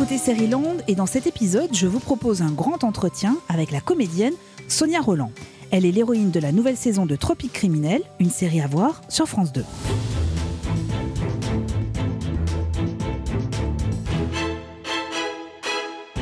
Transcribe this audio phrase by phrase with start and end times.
[0.00, 4.34] écoutez Land et dans cet épisode, je vous propose un grand entretien avec la comédienne
[4.68, 5.32] Sonia Roland.
[5.72, 9.28] Elle est l'héroïne de la nouvelle saison de Tropique Criminel, une série à voir sur
[9.28, 9.64] France 2.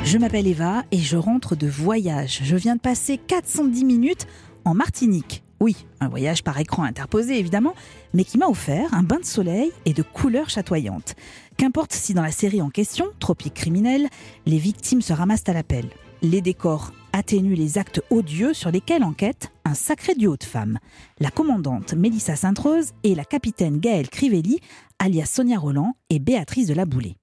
[0.04, 2.40] Je m'appelle Eva et je rentre de voyage.
[2.44, 4.26] Je viens de passer 410 minutes
[4.64, 5.42] en Martinique.
[5.60, 7.74] Oui, un voyage par écran interposé évidemment,
[8.12, 11.14] mais qui m'a offert un bain de soleil et de couleurs chatoyantes.
[11.56, 14.08] Qu'importe si dans la série en question, Tropique criminel,
[14.44, 15.88] les victimes se ramassent à l'appel.
[16.20, 20.78] Les décors atténuent les actes odieux sur lesquels enquête un sacré duo de femmes.
[21.18, 24.60] La commandante Mélissa Sainte-Rose et la capitaine Gaëlle Crivelli,
[24.98, 27.16] alias Sonia Roland et Béatrice de la Boulée.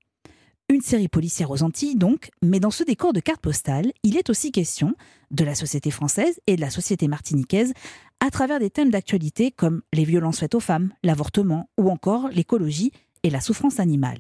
[0.68, 4.32] Une série policière aux Antilles donc, mais dans ce décor de carte postale, il est
[4.32, 4.96] aussi question
[5.30, 7.74] de la société française et de la société martiniquaise
[8.20, 12.92] à travers des thèmes d'actualité comme les violences faites aux femmes, l'avortement ou encore l'écologie
[13.24, 14.20] et la souffrance animale.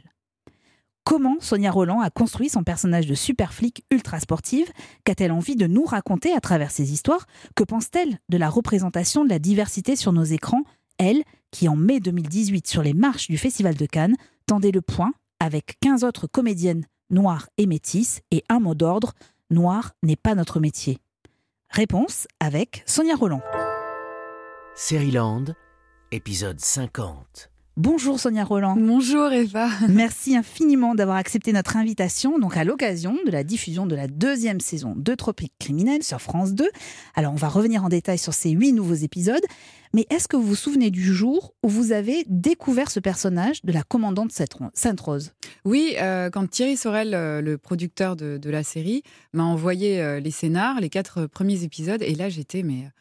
[1.03, 4.71] Comment Sonia Roland a construit son personnage de super flic ultra sportive
[5.03, 7.27] Qu'a-t-elle envie de nous raconter à travers ses histoires?
[7.55, 10.63] Que pense-t-elle de la représentation de la diversité sur nos écrans?
[10.97, 15.13] Elle, qui en mai 2018 sur les marches du Festival de Cannes, tendait le point
[15.39, 19.13] avec 15 autres comédiennes noires et métisses et un mot d'ordre
[19.49, 20.97] Noir n'est pas notre métier.
[21.69, 23.41] Réponse avec Sonia Roland.
[24.91, 25.45] Land,
[26.11, 27.52] épisode 50.
[27.75, 28.75] Bonjour Sonia Roland.
[28.77, 29.67] Bonjour Eva.
[29.89, 34.59] Merci infiniment d'avoir accepté notre invitation, donc à l'occasion de la diffusion de la deuxième
[34.59, 36.69] saison de Tropique Criminel sur France 2.
[37.15, 39.41] Alors on va revenir en détail sur ces huit nouveaux épisodes,
[39.91, 43.71] mais est-ce que vous vous souvenez du jour où vous avez découvert ce personnage de
[43.71, 45.33] la commandante Sainte-Rose?
[45.65, 49.01] Oui, euh, quand Thierry Sorel, euh, le producteur de, la série,
[49.33, 52.91] m'a envoyé euh, les scénars, les quatre premiers épisodes, et là j'étais mais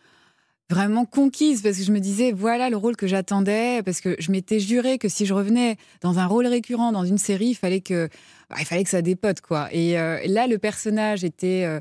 [0.72, 4.32] vraiment conquise parce que je me disais voilà le rôle que j'attendais parce que je
[4.32, 7.82] m'étais juré que si je revenais dans un rôle récurrent dans une série, il fallait
[7.82, 8.08] que
[8.48, 9.68] bah, il fallait que ça dépote quoi.
[9.72, 11.80] Et euh, là le personnage était euh,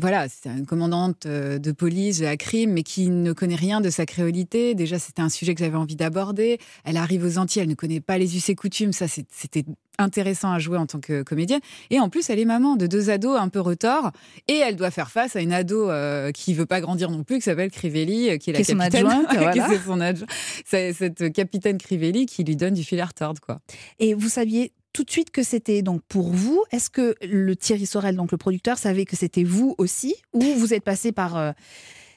[0.00, 3.90] voilà, c'est une commandante euh, de police, la crime, mais qui ne connaît rien de
[3.90, 4.74] sa créolité.
[4.74, 6.58] Déjà, c'était un sujet que j'avais envie d'aborder.
[6.84, 8.92] Elle arrive aux Antilles, elle ne connaît pas les us et coutumes.
[8.92, 9.64] Ça, c'était
[9.98, 11.60] intéressant à jouer en tant que comédienne.
[11.90, 14.12] Et en plus, elle est maman de deux ados un peu retors.
[14.48, 17.36] Et elle doit faire face à une ado euh, qui veut pas grandir non plus,
[17.36, 19.26] qui s'appelle Crivelli, euh, qui est la capitaine.
[19.68, 20.26] c'est son adjoint.
[20.64, 23.60] Cette capitaine Crivelli qui lui donne du fil à retordre, quoi.
[23.98, 26.64] Et vous saviez tout de suite que c'était donc pour vous.
[26.70, 30.72] Est-ce que le Thierry Sorel, donc le producteur, savait que c'était vous aussi ou vous
[30.72, 31.52] êtes passé par euh,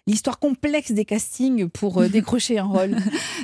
[0.07, 2.95] l'histoire complexe des castings pour euh, décrocher un rôle?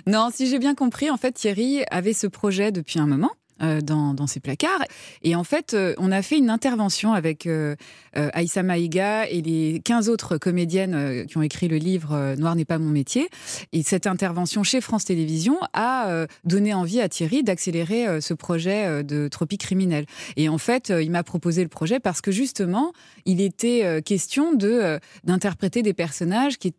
[0.07, 3.31] Non, si j'ai bien compris, en fait, Thierry avait ce projet depuis un moment.
[3.61, 4.83] Euh, dans, dans, ses placards.
[5.21, 7.77] Et en fait, euh, on a fait une intervention avec euh,
[8.13, 12.79] Aïssa Maïga et les 15 autres comédiennes qui ont écrit le livre Noir n'est pas
[12.79, 13.29] mon métier.
[13.71, 19.29] Et cette intervention chez France Télévisions a donné envie à Thierry d'accélérer ce projet de
[19.29, 20.05] Tropique criminel.
[20.35, 22.91] Et en fait, il m'a proposé le projet parce que justement,
[23.25, 26.73] il était question de d'interpréter des personnages qui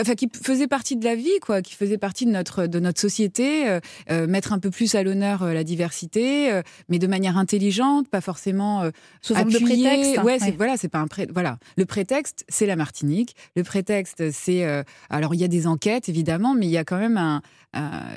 [0.00, 3.00] enfin qui faisait partie de la vie, quoi, qui faisait partie de notre de notre
[3.00, 3.80] société, euh,
[4.10, 8.20] euh, mettre un peu plus à l'honneur euh, la diversité, mais de manière intelligente, pas
[8.20, 8.90] forcément
[9.20, 10.22] sous forme de prétexte.
[10.22, 11.26] Ouais, c'est voilà, c'est pas un pré...
[11.32, 11.58] voilà.
[11.76, 13.34] Le prétexte, c'est la Martinique.
[13.56, 14.64] Le prétexte, c'est
[15.10, 17.42] alors il y a des enquêtes évidemment, mais il y a quand même un,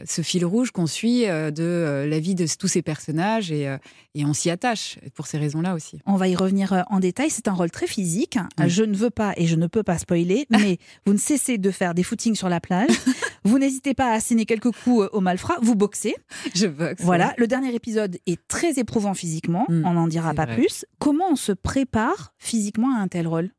[0.06, 3.76] ce fil rouge qu'on suit de la vie de tous ces personnages et,
[4.16, 6.00] et on s'y attache pour ces raisons-là aussi.
[6.06, 7.30] On va y revenir en détail.
[7.30, 8.38] C'est un rôle très physique.
[8.66, 11.72] Je ne veux pas et je ne peux pas spoiler, mais vous ne cessez de
[11.72, 12.90] faire des footings sur la plage.
[13.44, 15.56] vous n'hésitez pas à asséner quelques coups euh, au malfrat.
[15.62, 16.16] Vous boxez.
[16.56, 17.02] Je boxe.
[17.04, 17.34] Voilà.
[17.38, 19.66] Le dernier épisode est très éprouvant physiquement.
[19.70, 20.86] Hmm, on n'en dira pas plus.
[21.00, 23.52] Comment on se prépare physiquement à un tel rôle?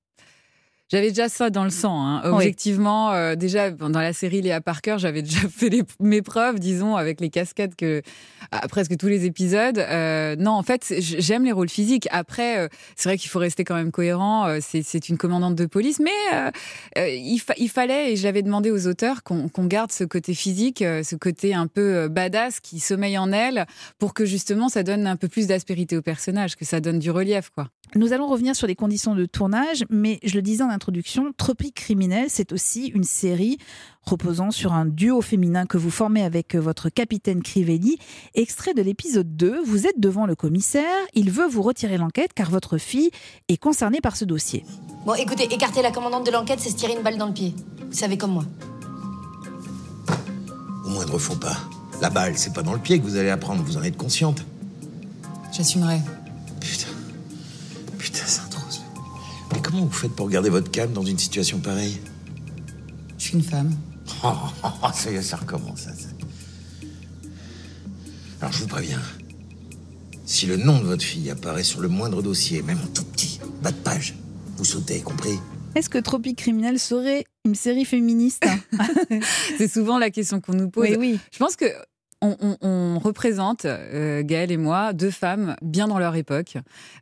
[0.91, 2.05] J'avais déjà ça dans le sang.
[2.05, 2.23] Hein.
[2.25, 5.71] Objectivement, euh, déjà dans la série Léa Parker, j'avais déjà fait
[6.01, 8.03] mes preuves, disons, avec les cascades que
[8.53, 9.79] à presque tous les épisodes.
[9.79, 12.09] Euh, non, en fait, j'aime les rôles physiques.
[12.11, 14.47] Après, euh, c'est vrai qu'il faut rester quand même cohérent.
[14.47, 16.51] Euh, c'est une commandante de police, mais euh,
[17.09, 21.17] il, il, fallait, et je l'avais demandé aux auteurs, qu'on garde ce côté physique, ce
[21.17, 23.67] côté un peu badass qui sommeille en elle,
[23.99, 27.11] pour que justement ça donne un peu plus d'aspérité au personnage, que ça donne du
[27.11, 27.69] relief, quoi.
[27.97, 31.75] Nous allons revenir sur les conditions de tournage, mais je le disais en introduction, Tropique
[31.75, 33.59] criminel, c'est aussi une série
[34.03, 37.99] reposant sur un duo féminin que vous formez avec votre capitaine Crivelli.
[38.35, 40.85] Extrait de l'épisode 2, vous êtes devant le commissaire,
[41.15, 43.11] il veut vous retirer l'enquête car votre fille
[43.49, 44.65] est concernée par ce dossier.
[45.05, 47.55] Bon, écoutez, écarter la commandante de l'enquête, c'est se tirer une balle dans le pied.
[47.91, 48.45] Vous savez comme moi.
[50.85, 51.57] Au moindre faux pas.
[52.01, 53.97] La balle, c'est pas dans le pied que vous allez la prendre, vous en êtes
[53.97, 54.45] consciente.
[55.53, 55.99] J'assumerai.
[58.13, 58.25] Putain.
[58.27, 58.41] C'est.
[59.53, 61.99] Mais comment vous faites pour garder votre calme dans une situation pareille?
[63.19, 63.75] Je suis une femme.
[64.23, 65.87] Oh, ça y est, ça recommence.
[68.41, 69.01] Alors je vous préviens.
[70.27, 73.05] Si Si le nom de votre fille apparaît sur le moindre dossier, même en tout
[73.05, 74.15] petit, bas de page,
[74.57, 75.39] vous sautez, compris?
[75.75, 78.45] Est-ce que Tropique Criminel serait une série féministe?
[79.59, 80.89] C'est souvent la question qu'on nous pose.
[80.91, 81.19] Oui, oui.
[81.33, 81.67] Je pense que
[82.23, 86.55] on, on- on représente, euh, Gaëlle et moi, deux femmes bien dans leur époque,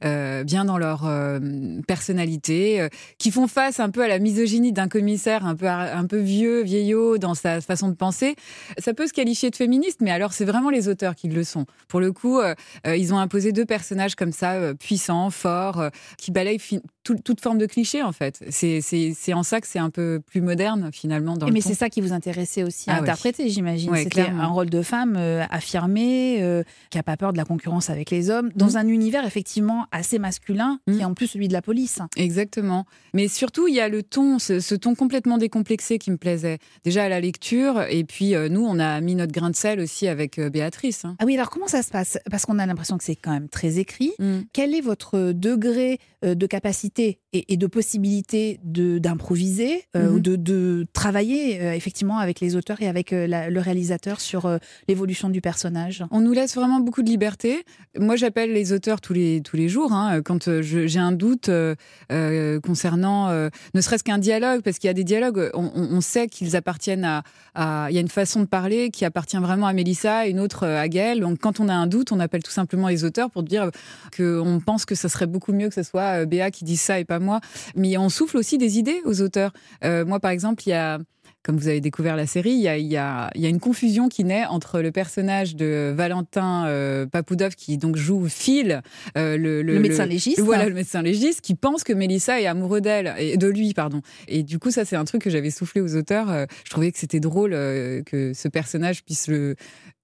[0.04, 1.38] euh, bien dans leur euh,
[1.86, 2.88] personnalité, euh,
[3.18, 6.62] qui font face un peu à la misogynie d'un commissaire un peu, un peu vieux,
[6.62, 8.36] vieillot dans sa façon de penser.
[8.78, 11.66] Ça peut se qualifier de féministe, mais alors c'est vraiment les auteurs qui le sont.
[11.88, 12.38] Pour le coup,
[12.86, 15.82] ils ont imposé deux personnages comme ça, puissants, forts,
[16.16, 16.58] qui balayent
[17.02, 18.42] tout- toute forme de cliché en fait.
[18.50, 21.36] C'est en ça que c'est un peu plus moderne finalement.
[21.36, 23.90] Dans Mais c'est ça qui vous intéressait aussi à Ah interpréter, j'imagine.
[23.90, 27.44] Ouais, C'était un rôle de femme euh, affirmée, euh, qui a pas peur de la
[27.44, 28.76] concurrence avec les hommes, dans Mm.
[28.76, 31.00] un univers effectivement assez masculin, qui Mm.
[31.00, 32.00] est en plus celui de la police.
[32.16, 32.84] Exactement.
[33.14, 36.58] Mais surtout, il y a le ton, ce, ce ton complètement décomplexé qui me plaisait.
[36.84, 39.80] Déjà à la lecture, et puis euh, nous, on a mis notre grain de sel
[39.80, 41.04] aussi avec euh, Béatrice.
[41.04, 41.16] hein.
[41.18, 42.18] Ah oui, alors comment ça se passe?
[42.30, 44.12] Parce qu'on a l'impression que c'est quand même très écrit.
[44.18, 44.38] Mm.
[44.52, 50.14] Quel est votre degré euh, de capacité et, et de possibilité de- d'improviser euh, Mhm.
[50.14, 54.20] ou de, de travailler euh, effectivement avec les auteurs et avec euh, la- le réalisateur
[54.20, 54.58] sur euh,
[55.06, 57.64] du personnage On nous laisse vraiment beaucoup de liberté.
[57.98, 61.48] Moi, j'appelle les auteurs tous les, tous les jours hein, quand euh, j'ai un doute
[61.48, 61.74] euh,
[62.12, 66.56] euh, concernant ne serait-ce qu'un dialogue, parce qu'il y a des dialogues, on, sait qu'ils
[66.56, 67.22] appartiennent à,
[67.54, 70.66] à- Il y a une façon de parler qui appartient vraiment à Mélissa, une autre
[70.66, 71.20] à Gaëlle.
[71.20, 73.70] Donc, quand on a un doute, on appelle tout simplement les auteurs pour dire
[74.16, 77.04] qu'on pense que ça serait beaucoup mieux que ce soit Béa qui dise ça et
[77.04, 77.40] pas moi.
[77.76, 79.52] Mais on souffle aussi des idées aux auteurs.
[79.82, 80.98] Moi, par exemple, il y a
[81.44, 83.48] comme vous avez découvert la série, il y a, il y a- il y a
[83.48, 88.82] une confusion qui naît entre le personnage de Valentin euh, Papoudov, qui donc joue Phil,
[89.16, 90.40] euh, le, Le médecin légiste.
[90.40, 94.02] Voilà, le médecin légiste, qui pense que Mélissa est amoureux d'elle, et de lui, pardon.
[94.26, 96.30] Et du coup, ça, c'est un truc que j'avais soufflé aux auteurs.
[96.30, 99.54] Euh, Je trouvais que c'était drôle euh, que ce personnage puisse le,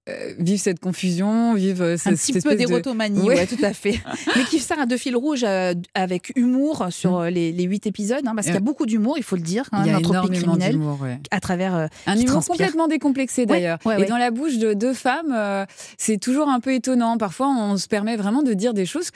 [0.07, 3.35] euh, vivre cette confusion, vivre euh, un cette petit cette peu de- d'érotomanie, Ouais.
[3.37, 3.99] ouais, tout à fait.
[4.35, 7.87] Mais qui sert à deux fils rouges euh, avec humour sur euh, les, les huit
[7.87, 8.65] épisodes, hein, parce qu'il y a Mm.
[8.65, 11.17] Beaucoup d'humour, il faut le dire, hein, Il y a criminel, d'humour, ouais.
[11.31, 12.53] à travers Un humour transpire.
[12.55, 13.79] complètement décomplexé d'ailleurs.
[13.85, 15.65] ouais, et dans la bouche de deux femmes, euh,
[15.97, 17.17] c'est toujours un peu étonnant.
[17.17, 19.09] Parfois, on se permet vraiment de dire des choses.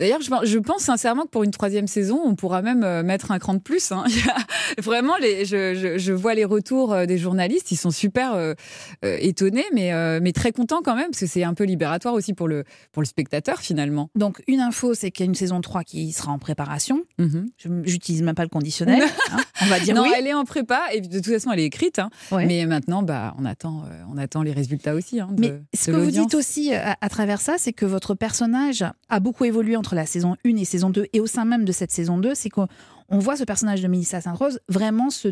[0.00, 3.02] D'ailleurs, je, pense- je pense sincèrement que pour une troisième saison, on pourra même euh,
[3.04, 3.92] mettre un cran de plus.
[3.92, 4.04] hein.
[4.82, 8.54] Vraiment, les, je, je- je vois les retours euh, des journalistes, ils sont super euh,
[9.04, 12.14] euh, étonnés, mais, euh, mais très contents quand même, parce que c'est un peu libératoire
[12.14, 14.10] aussi pour le, pour le spectateur finalement.
[14.14, 17.02] Donc, une info, c'est qu'il y a une saison 3 qui sera en préparation.
[17.18, 17.50] Mhm.
[17.84, 19.02] J'utilise même pas le conditionnel.
[19.32, 19.36] hein.
[19.62, 20.10] On va dire non, oui.
[20.16, 21.98] elle est en prépa et de toute façon, elle est écrite.
[21.98, 22.10] hein.
[22.30, 22.46] Ouais.
[22.46, 25.20] Mais maintenant, bah, on, attend, euh, on attend les résultats aussi.
[25.20, 27.72] hein, de- Mais ce de que vous dites aussi euh, à, à travers ça, c'est
[27.72, 31.06] que votre personnage a beaucoup évolué entre la saison 1 et saison 2.
[31.12, 32.68] Et au sein même de cette saison 2, c'est qu'on
[33.08, 35.28] on voit ce personnage de Mélissa Sainte-Rose vraiment se,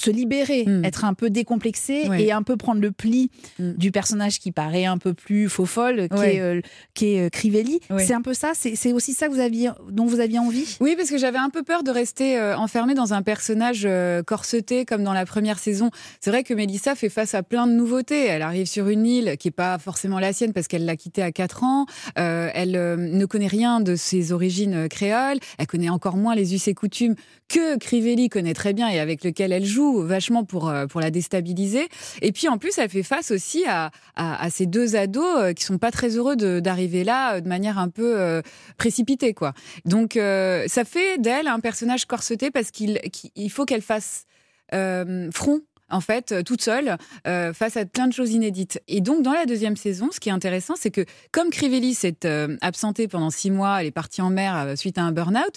[0.00, 0.84] se libérer, Mm.
[0.84, 2.22] être un peu décomplexé Ouais.
[2.24, 3.72] et un peu prendre le pli Mm.
[3.72, 6.36] du personnage qui paraît un peu plus faux-folle, qui Ouais.
[6.36, 6.60] est, euh,
[6.94, 7.80] qui est euh, Crivelli.
[7.90, 8.04] Ouais.
[8.04, 10.76] C'est un peu ça C'est aussi ça que vous aviez, dont vous aviez envie?
[10.80, 14.22] Oui, parce que j'avais un peu peur de rester euh, enfermée dans un personnage euh,
[14.22, 15.90] corseté comme dans la première saison.
[16.20, 18.26] C'est vrai que Mélissa fait face à plein de nouveautés.
[18.26, 21.22] Elle arrive sur une île qui est pas forcément la sienne parce qu'elle l'a quittée
[21.22, 21.86] à 4 ans.
[22.16, 25.38] Elle ne connaît rien de ses origines créoles.
[25.58, 27.14] Elle connaît encore moins les us et coutumes
[27.48, 31.10] que Crivelli connaît très bien et avec lequel elle joue vachement pour, euh, pour la
[31.10, 31.88] déstabiliser.
[32.22, 35.64] Et puis en plus, elle fait face aussi à, à, ces deux ados euh, qui
[35.64, 38.42] sont pas très heureux d'arriver là euh, de manière un peu
[38.76, 39.52] précipitée, quoi.
[39.84, 44.24] Donc ça fait d'elle un personnage corseté parce qu'il qu'il- il faut qu'elle fasse
[44.70, 45.60] front
[45.92, 48.80] en fait, toute seule, face à plein de choses inédites.
[48.86, 52.20] Et donc, dans la deuxième saison, ce qui est intéressant, c'est que comme Crivelli s'est
[52.60, 55.56] absentée pendant six mois, elle est partie en mer suite à un burn-out,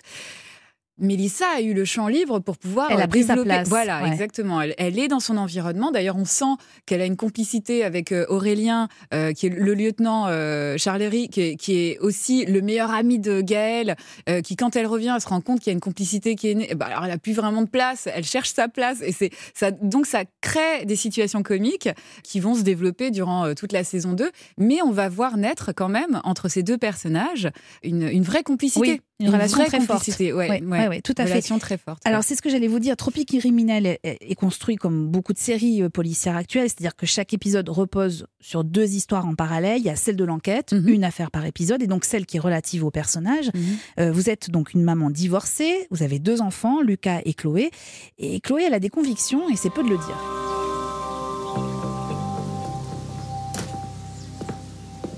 [1.00, 4.04] Mélissa a eu le champ libre pour pouvoir Elle a euh, pris sa place, Voilà,
[4.04, 4.12] ouais.
[4.12, 4.62] exactement.
[4.62, 5.92] Elle, elle est dans son environnement.
[5.92, 6.54] D'ailleurs, on sent
[6.86, 11.42] qu'elle a une complicité avec euh, Aurélien, euh, qui est le lieutenant euh, Charlery, qui
[11.42, 13.96] est, qui est aussi le meilleur ami de Gaëlle,
[14.30, 16.50] euh, qui quand elle revient, elle se rend compte qu'il y a une complicité qui
[16.52, 16.76] est née.
[16.76, 18.08] Ben, alors, elle a plus vraiment de place.
[18.14, 19.72] Elle cherche sa place, et c'est ça.
[19.72, 21.90] Donc, ça crée des situations comiques
[22.24, 24.30] qui vont se développer durant toute la saison 2.
[24.60, 27.50] Mais on va voir naître quand même entre ces deux personnages
[27.82, 28.80] une, une vraie complicité.
[28.92, 30.00] Oui, une relation vraie très forte.
[30.00, 30.34] complicité.
[30.34, 30.68] Ouais, Ouais, ouais.
[30.80, 31.32] ouais, ouais, tout à fait.
[31.32, 32.02] relation très forte.
[32.06, 32.98] Alors, c'est ce que j'allais vous dire.
[32.98, 37.34] Tropique criminel est, est construit comme beaucoup de séries euh, policières actuelles, c'est-à-dire que chaque
[37.34, 39.80] épisode repose sur deux histoires en parallèle.
[39.80, 40.90] Il y a celle de l'enquête, Mhm.
[40.90, 43.50] une affaire par épisode, et donc celle qui est relative au personnage.
[43.54, 43.62] Mhm.
[44.00, 47.72] Euh, vous êtes donc une maman divorcée, vous avez deux enfants, Lucas et Chloé.
[48.18, 50.18] Et Chloé, elle a des convictions, et c'est peu de le dire.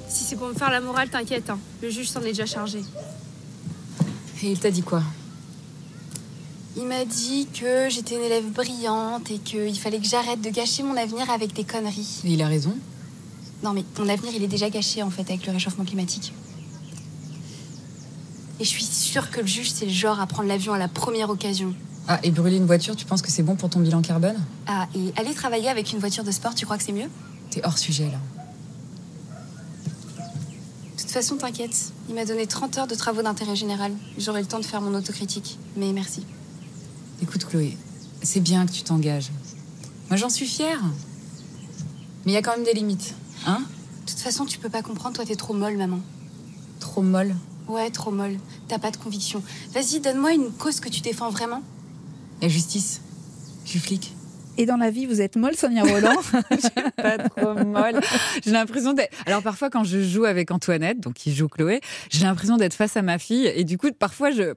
[0.08, 1.60] Si c'est pour me faire la morale, t'inquiète, hein.
[1.82, 2.80] le juge s'en est déjà chargé.
[4.44, 5.02] Et il t'a dit quoi
[6.78, 10.84] Il m'a dit que j'étais une élève brillante et qu'il fallait que j'arrête de gâcher
[10.84, 12.22] mon avenir avec des conneries.
[12.26, 12.76] Et il a raison.
[13.64, 16.34] Non, mais mon avenir, il est déjà gâché en fait avec le réchauffement climatique.
[18.60, 20.88] Et je suis sûre que le juge, c'est le genre à prendre l'avion à la
[20.88, 21.74] première occasion.
[22.08, 24.38] Ah, et brûler une voiture, tu penses que c'est bon pour ton bilan carbone?
[24.68, 27.10] Ah, et aller travailler avec une voiture de sport, tu crois que c'est mieux?
[27.50, 28.20] T'es hors sujet là.
[30.96, 31.92] De toute façon, t'inquiète.
[32.08, 33.92] Il m'a donné 30 heures de travaux d'intérêt général.
[34.18, 35.58] J'aurai le temps de faire mon autocritique.
[35.76, 36.24] Mais merci.
[37.22, 37.78] Écoute Chloé,
[38.24, 39.32] c'est bien que tu t'engages.
[40.10, 40.82] Moi j'en suis fière.
[42.26, 43.14] Mais il y a quand même des limites,
[43.46, 43.62] hein?
[44.06, 46.00] De toute façon, tu peux pas comprendre, toi t'es trop molle, maman.
[46.80, 47.36] Trop molle?
[47.68, 48.38] Ouais, trop molle.
[48.68, 49.44] T'as pas de conviction.
[49.74, 51.62] Vas-y, donne-moi une cause que tu défends vraiment.
[52.42, 53.02] La justice.
[53.66, 54.15] Je suis flic.
[54.58, 56.16] Et dans la vie, vous êtes molle, Sonia Roland?
[56.96, 58.00] Pas trop molle.
[58.44, 59.16] J'ai l'impression d'être.
[59.26, 62.96] Alors parfois, quand je joue avec Antoinette, donc qui joue Chloé, j'ai l'impression d'être face
[62.96, 63.52] à ma fille.
[63.54, 64.54] Et du coup, parfois, je.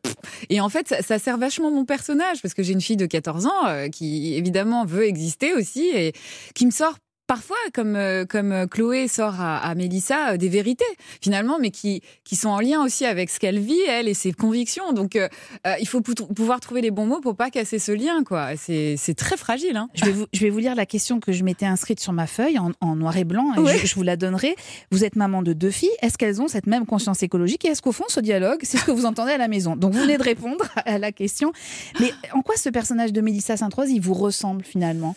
[0.51, 3.07] Et en fait, ça, ça sert vachement mon personnage parce que j'ai une fille de
[3.07, 6.13] 14 ans euh, qui, évidemment, veut exister aussi et
[6.55, 6.95] qui me sort
[7.29, 10.85] parfois, comme, euh, comme Chloé sort à, à Mélissa, euh, des vérités,
[11.23, 14.33] finalement, mais qui, qui sont en lien aussi avec ce qu'elle vit, elle, et ses
[14.33, 14.93] convictions.
[14.93, 15.29] Donc, euh,
[15.67, 18.57] euh, il faut pou- pouvoir trouver les bons mots pour pas casser ce lien, quoi.
[18.57, 19.89] C'est très fragile, hein.
[19.95, 22.27] je vais, vous, je vais vous lire la question que je m'étais inscrite sur ma
[22.27, 23.55] feuille en, en noir et blanc.
[23.57, 23.79] Et Ouais.
[23.79, 24.57] je, je vous la donnerai.
[24.91, 25.91] Vous êtes maman de deux filles.
[26.03, 27.65] Est-ce qu'elles ont cette même conscience écologique?
[27.67, 29.77] Et est-ce qu'au fond, ce dialogue, c'est ce que vous entendez à la maison?
[29.77, 31.53] Donc, vous venez de répondre à la question.
[32.01, 35.15] Mais en quoi ce personnage de Mélissa Sainte-Rose, il vous ressemble finalement?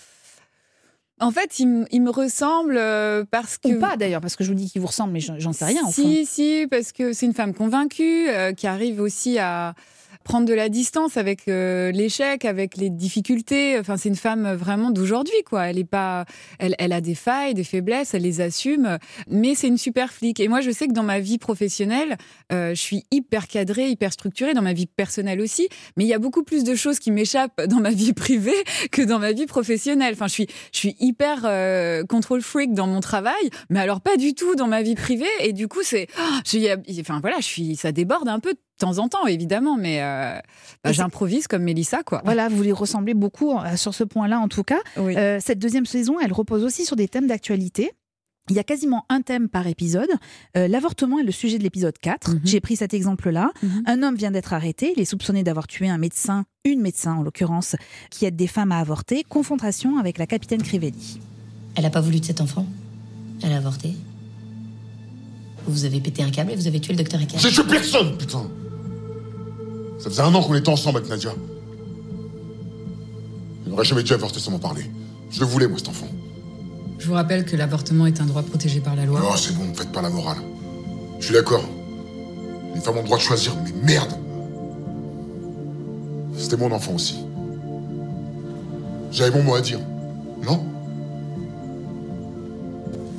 [1.21, 3.69] En fait, il, me- il me ressemble euh, parce que.
[3.69, 5.81] Ou pas d'ailleurs, parce que je vous dis qu'il vous ressemble, mais j'en sais rien
[5.83, 6.01] au fond.
[6.01, 9.75] Si, si, parce que c'est une femme convaincue euh, qui arrive aussi à
[10.23, 13.77] prendre de la distance avec euh, l'échec, avec les difficultés.
[13.79, 15.65] Enfin, c'est une femme vraiment d'aujourd'hui, quoi.
[15.65, 16.25] Elle est pas,
[16.59, 18.97] elle, elle a des failles, des faiblesses, elle les assume,
[19.29, 20.39] mais c'est une super flic.
[20.39, 22.17] Et moi, je sais que dans ma vie professionnelle,
[22.51, 25.67] euh, je suis hyper cadrée, hyper structurée, dans ma vie personnelle aussi.
[25.97, 29.01] Mais il y a beaucoup plus de choses qui m'échappent dans ma vie privée que
[29.01, 30.13] dans ma vie professionnelle.
[30.13, 34.17] Enfin, je suis, je suis hyper euh, control freak dans mon travail, mais alors pas
[34.17, 35.25] du tout dans ma vie privée.
[35.41, 36.59] Et du coup, c'est, oh,
[36.99, 40.37] enfin voilà, je suis, ça déborde un peu temps en temps, évidemment, mais euh,
[40.83, 42.21] bah, j'improvise comme Mélissa, quoi.
[42.25, 44.79] Voilà, vous lui ressemblez beaucoup euh, sur ce point-là en tout cas.
[44.97, 45.15] Oui.
[45.15, 47.91] Euh, cette deuxième saison, elle repose aussi sur des thèmes d'actualité.
[48.49, 50.09] Il y a quasiment un thème par épisode.
[50.57, 52.31] Euh, L'avortement est le sujet de l'épisode 4.
[52.31, 52.41] Mhm.
[52.43, 53.51] J'ai pris cet exemple-là.
[53.61, 53.83] Mhm.
[53.85, 54.93] Un homme vient d'être arrêté.
[54.95, 57.75] Il est soupçonné d'avoir tué un médecin, une médecin en l'occurrence,
[58.09, 59.23] qui aide des femmes à avorter.
[59.23, 61.19] Confrontation avec la capitaine Crivelli.
[61.75, 62.65] Elle a pas voulu de cet enfant.
[63.43, 63.93] Elle a avorté.
[65.67, 67.37] Vous avez pété un câble et vous avez tué le docteur Ecker.
[67.37, 68.49] J'ai tué personne, putain
[70.01, 71.31] Ça faisait un an qu'on était ensemble avec Nadia.
[73.63, 74.89] Elle n'aurait jamais dû avorter sans m'en parler.
[75.29, 76.07] Je le voulais, moi, cet enfant.
[76.97, 79.21] Je vous rappelle que l'avortement est un droit protégé par la loi.
[79.23, 80.39] Oh, c'est bon, faites pas la morale.
[81.19, 81.63] Je suis d'accord.
[82.73, 84.11] Les femmes ont le droit de choisir, mais merde
[86.35, 87.19] C'était mon enfant aussi.
[89.11, 89.79] J'avais mon mot à dire.
[90.43, 90.65] Non?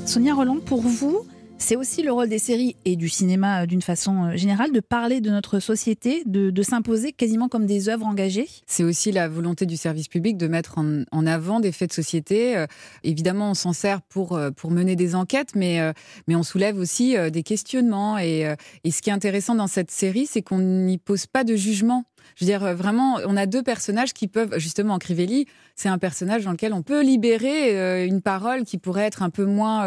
[0.04, 1.24] Sonia Roland, pour vous,
[1.62, 4.81] c'est aussi le rôle des séries et du cinéma euh, d'une façon euh, générale de
[4.81, 8.49] parler de notre société, de, s'imposer quasiment comme des œuvres engagées.
[8.66, 11.95] C'est aussi la volonté du service public de mettre en, en avant des faits de
[11.95, 12.57] société.
[12.57, 12.66] Euh,
[13.04, 15.81] évidemment, on s'en sert pour, pour mener des enquêtes, mais,
[16.26, 18.19] mais on soulève aussi des questionnements.
[18.19, 18.47] Et,
[18.88, 22.04] ce qui est intéressant dans cette série, c'est qu'on n'y pose pas de jugement.
[22.37, 26.45] Je veux dire, vraiment, on a deux personnages qui peuvent, justement, Crivelli, c'est un personnage
[26.45, 29.87] dans lequel on peut libérer une parole qui pourrait être un peu moins...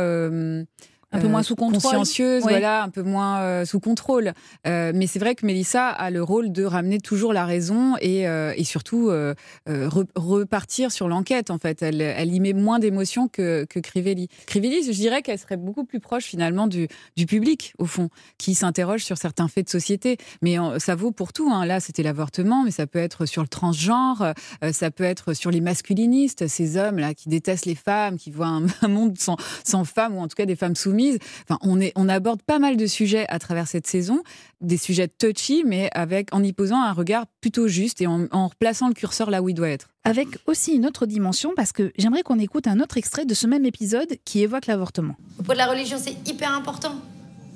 [1.15, 1.81] euh, Un peu euh, moins sous contrôle.
[1.81, 2.50] consciencieuse, Oui.
[2.51, 4.34] voilà, un peu moins euh, sous contrôle.
[4.67, 8.27] Euh, mais c'est vrai que Mélissa a le rôle de ramener toujours la raison et,
[8.27, 9.34] euh, et surtout euh,
[9.69, 11.50] euh, re- repartir sur l'enquête.
[11.51, 14.27] En fait, elle, elle y met moins d'émotion que, que Crivelli.
[14.48, 18.55] Crivelli, je dirais qu'elle serait beaucoup plus proche finalement du, du public au fond, qui
[18.55, 20.17] s'interroge sur certains faits de société.
[20.41, 21.50] Mais euh, ça vaut pour tout.
[21.51, 21.65] Hein.
[21.65, 25.51] Là, c'était l'avortement, mais ça peut être sur le transgenre, euh, ça peut être sur
[25.51, 29.38] les masculinistes, ces hommes là qui détestent les femmes, qui voient un, un monde sans,
[29.63, 30.95] sans femmes ou en tout cas des femmes soumises.
[31.43, 34.21] Enfin, on, est, on aborde pas mal de sujets à travers cette saison,
[34.62, 38.47] des sujets touchy, mais avec en y posant un regard plutôt juste et en, en
[38.47, 39.88] replaçant le curseur là où il doit être.
[40.03, 43.47] Avec aussi une autre dimension, parce que j'aimerais qu'on écoute un autre extrait de ce
[43.47, 45.15] même épisode qui évoque l'avortement.
[45.39, 46.95] Au poids de la religion, c'est hyper important.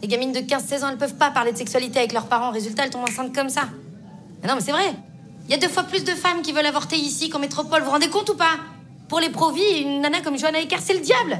[0.01, 2.51] Les gamines de 15-16 ans, elles peuvent pas parler de sexualité avec leurs parents.
[2.51, 3.69] Résultat, elles tombent enceintes comme ça.
[4.41, 4.95] Mais non, mais c'est vrai.
[5.45, 7.79] Il y a deux fois plus de femmes qui veulent avorter ici qu'en métropole.
[7.79, 8.57] Vous vous rendez compte ou pas?
[9.09, 11.39] Pour les pro-vie, une nana comme Johanna Ecker, c'est le diable.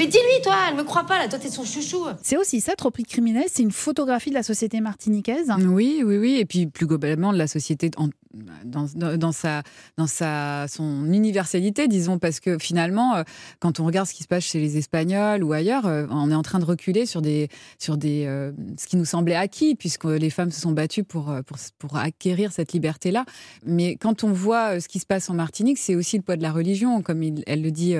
[0.00, 1.28] Mais dis-lui, toi, elle me croit pas, là.
[1.28, 2.06] Toi, t'es son chouchou.
[2.22, 5.52] C'est aussi ça, Tropique criminel, c'est une photographie de la société martiniquaise.
[5.58, 6.36] Oui, oui, oui.
[6.40, 9.62] Et puis plus globalement de la société en- dans, sa,
[9.96, 13.22] dans sa, son universalité, disons, parce que finalement, euh,
[13.58, 16.34] quand on regarde ce qui se passe chez les Espagnols ou ailleurs, euh, on est
[16.34, 20.04] en train de reculer sur des, sur des, euh, ce qui nous semblait acquis, puisque
[20.04, 21.34] les femmes se sont battues pour,
[21.78, 23.24] pour, acquérir cette liberté-là.
[23.64, 26.42] Mais quand on voit ce qui se passe en Martinique, c'est aussi le poids de
[26.42, 27.94] la religion, comme elle le dit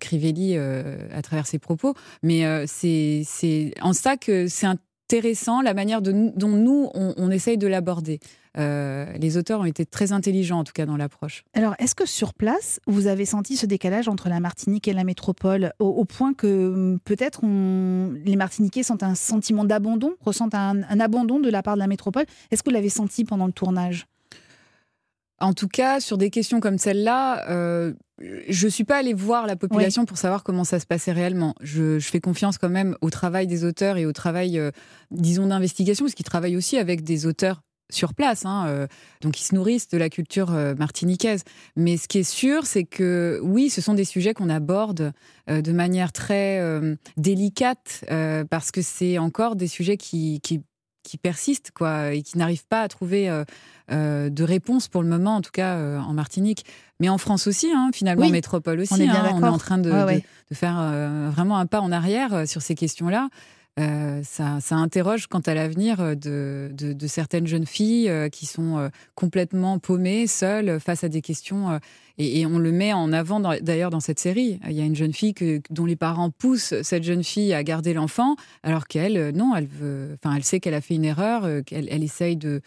[0.00, 1.94] Crivelli à travers ses propos.
[2.22, 7.68] Mais c'est en ça que c'est un intéressant la manière dont nous, on, essaye de
[7.68, 8.18] l'aborder.
[8.58, 11.44] Euh, les auteurs ont été très intelligents, en tout cas, dans l'approche.
[11.54, 15.04] Alors, est-ce que sur place, vous avez senti ce décalage entre la Martinique et la
[15.04, 21.00] métropole, au, point que hum, peut-être les Martiniquais sentent un sentiment d'abandon, ressentent un, un
[21.00, 22.24] abandon de la part de la métropole?
[22.50, 24.06] Est-ce que vous l'avez senti pendant le tournage?
[25.40, 27.92] En tout cas, sur des questions comme celle-là, euh,
[28.48, 31.54] je suis pas allée voir la population pour savoir comment ça se passait réellement.
[31.60, 34.70] Je, je fais confiance quand même au travail des auteurs et au travail, euh,
[35.10, 38.86] disons, d'investigation, parce qu'ils travaillent aussi avec des auteurs sur place, hein, euh,
[39.20, 41.44] donc ils se nourrissent de la culture euh, martiniquaise.
[41.76, 45.12] Mais ce qui est sûr, c'est que oui, ce sont des sujets qu'on aborde
[45.48, 46.36] euh, de manière très
[47.16, 48.04] délicate,
[48.50, 50.60] parce que c'est encore des sujets qui, qui,
[51.06, 53.44] qui persistent, quoi, et qui n'arrivent pas à trouver euh,
[53.92, 56.64] euh, de réponse pour le moment, en tout cas euh, en Martinique.
[57.00, 58.92] Mais en France aussi, hein, finalement, Oui, en métropole aussi.
[58.92, 60.24] on est bien hein, on est en train de, Ouais, de- ouais.
[60.50, 60.76] de faire
[61.30, 63.28] vraiment un pas en arrière sur ces questions-là.
[63.78, 68.30] Euh, ça, ça interroge quant à l'avenir euh, de, de, de certaines jeunes filles euh,
[68.30, 71.78] qui sont complètement paumées, seules, face à des questions.
[72.16, 74.58] et, et on le met en avant d'ailleurs dans cette série.
[74.66, 77.62] Il y a une jeune fille que, dont les parents poussent cette jeune fille à
[77.62, 81.64] garder l'enfant, alors qu'elle, non, elle veut, enfin, elle sait qu'elle a fait une erreur,
[81.64, 82.62] qu'elle elle essaye de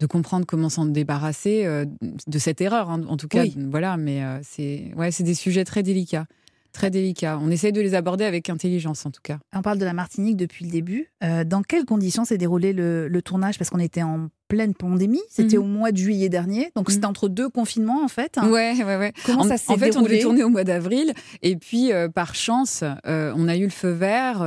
[0.00, 1.84] de comprendre comment s'en débarrasser euh,
[2.26, 3.42] de cette erreur, hein, en tout cas.
[3.42, 3.54] Oui.
[3.70, 6.26] Voilà, mais euh, c'est ouais, c'est des sujets très délicats.
[6.72, 7.38] Très délicats.
[7.42, 9.38] On essaye de les aborder avec intelligence, en tout cas.
[9.54, 11.08] On parle de la Martinique depuis le début.
[11.24, 13.58] Euh, dans quelles conditions s'est déroulé le, le tournage?
[13.58, 15.62] Parce qu'on était en pleine pandémie, c'était Mhm.
[15.62, 16.94] au mois de juillet dernier, donc Mhm.
[16.94, 18.36] c'était entre deux confinements en fait.
[18.42, 19.12] Ouais, ouais, ouais.
[19.24, 21.12] Comment en, ça s'est en fait, on devait tourner au mois d'avril,
[21.42, 24.42] et puis euh, par chance, euh, on a eu le feu vert.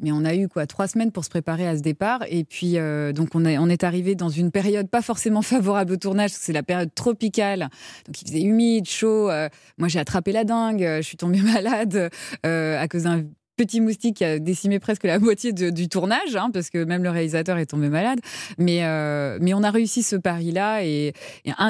[0.00, 2.20] Mais on a eu quoi trois semaines pour se préparer à ce départ.
[2.28, 5.92] Et puis euh, donc on, est on est arrivé dans une période pas forcément favorable
[5.92, 7.68] au tournage parce que c'est la période tropicale.
[8.06, 9.30] Donc il faisait humide chaud.
[9.30, 9.48] Euh,
[9.78, 10.84] moi j'ai attrapé la dingue.
[10.84, 12.10] Euh, je suis tombée malade
[12.44, 13.24] euh, à cause d'un
[13.56, 17.10] petit moustique qui a décimé presque la moitié du tournage hein, parce que même le
[17.10, 18.20] réalisateur est tombé malade.
[18.58, 21.12] Mais euh, mais on a réussi ce pari là et,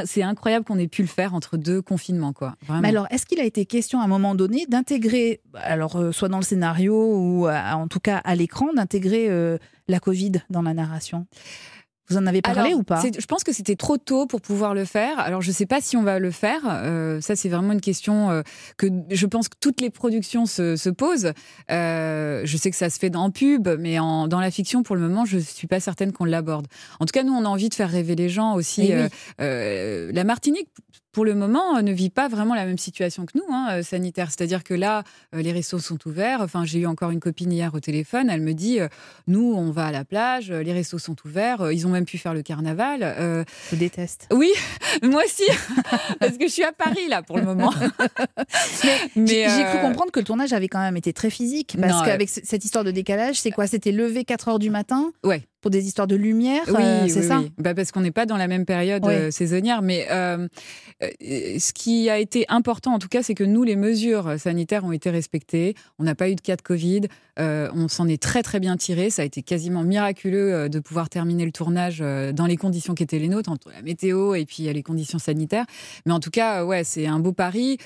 [0.04, 2.56] c'est incroyable qu'on ait pu le faire entre deux confinements quoi.
[2.66, 2.88] Vraiment.
[2.88, 6.38] Alors, est-ce qu'il a été question à un moment donné d'intégrer, alors euh, soit dans
[6.38, 10.74] le scénario ou euh, en tout cas à l'écran, d'intégrer euh, la Covid dans la
[10.74, 11.26] narration?
[12.08, 13.02] Vous en avez parlé Alors, ou pas?
[13.02, 15.18] Je pense que c'était trop tôt pour pouvoir le faire.
[15.18, 16.60] Alors, je ne sais pas si on va le faire.
[16.64, 18.42] Euh, ça, c'est vraiment une question euh,
[18.76, 21.32] que je pense que toutes les productions se, se posent.
[21.70, 24.94] Euh, je sais que ça se fait dans pub, mais en, dans la fiction, pour
[24.94, 26.68] le moment, je ne suis pas certaine qu'on l'aborde.
[27.00, 28.92] En tout cas, nous, on a envie de faire rêver les gens aussi.
[28.92, 30.12] Eh oui.
[30.12, 30.68] La Martinique,
[31.16, 33.82] pour le moment, euh, ne vit pas vraiment la même situation que nous, hein, euh,
[33.82, 34.26] sanitaire.
[34.26, 35.02] C'est-à-dire que là,
[35.34, 36.42] euh, les restos sont ouverts.
[36.42, 38.28] Enfin, j'ai eu encore une copine hier au téléphone.
[38.28, 38.88] Elle me dit, euh,
[39.26, 41.72] nous, on va à la plage, les restos sont ouverts.
[41.72, 42.98] Ils ont même pu faire le carnaval.
[43.02, 44.28] Euh, Je déteste.
[44.30, 44.52] oui,
[45.02, 45.44] moi aussi,
[46.20, 47.72] parce que je suis à Paris là pour le moment.
[49.16, 51.78] Mais, J'ai j'ai euh, cru comprendre que le tournage avait quand même été très physique,
[51.80, 53.66] parce qu'avec cette histoire de décalage, c'est quoi?
[53.66, 55.12] C'était levé 4 heures du matin?
[55.24, 55.46] Ouais.
[55.60, 57.52] Pour des histoires de lumière, Oui, euh, c'est oui, ça oui.
[57.58, 59.82] Bah, parce qu'on n'est pas dans la même période euh, saisonnière.
[59.82, 60.46] Mais euh,
[61.00, 64.92] ce qui a été important, en tout cas, c'est que nous, les mesures sanitaires ont
[64.92, 65.74] été respectées.
[65.98, 67.02] On n'a pas eu de cas de Covid.
[67.38, 69.10] On s'en est très, très bien tiré.
[69.10, 73.18] Ça a été quasiment miraculeux de pouvoir terminer le tournage dans les conditions qui étaient
[73.18, 75.66] les nôtres, entre la météo et puis les conditions sanitaires.
[76.04, 77.78] Mais en tout cas, ouais, c'est un beau pari.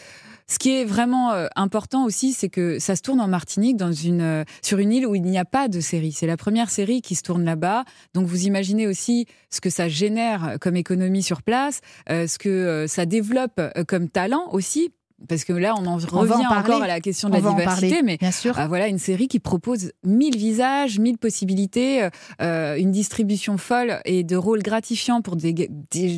[0.51, 3.93] Ce qui est vraiment euh, important aussi, c'est que ça se tourne en Martinique, dans
[3.93, 6.11] une, euh, sur une île où il n'y a pas de série.
[6.11, 7.85] C'est la première série qui se tourne là-bas.
[8.15, 12.49] Donc vous imaginez aussi ce que ça génère comme économie sur place, euh, ce que
[12.49, 14.93] euh, ça développe euh, comme talent aussi.
[15.29, 16.73] Parce que là, on en revient en parler.
[16.73, 18.55] encore à la question de On la diversité, parler, mais bien sûr.
[18.57, 22.09] ah, voilà, une série qui propose mille visages, mille possibilités,
[22.41, 25.69] euh, une distribution folle et de rôles gratifiants pour des, des,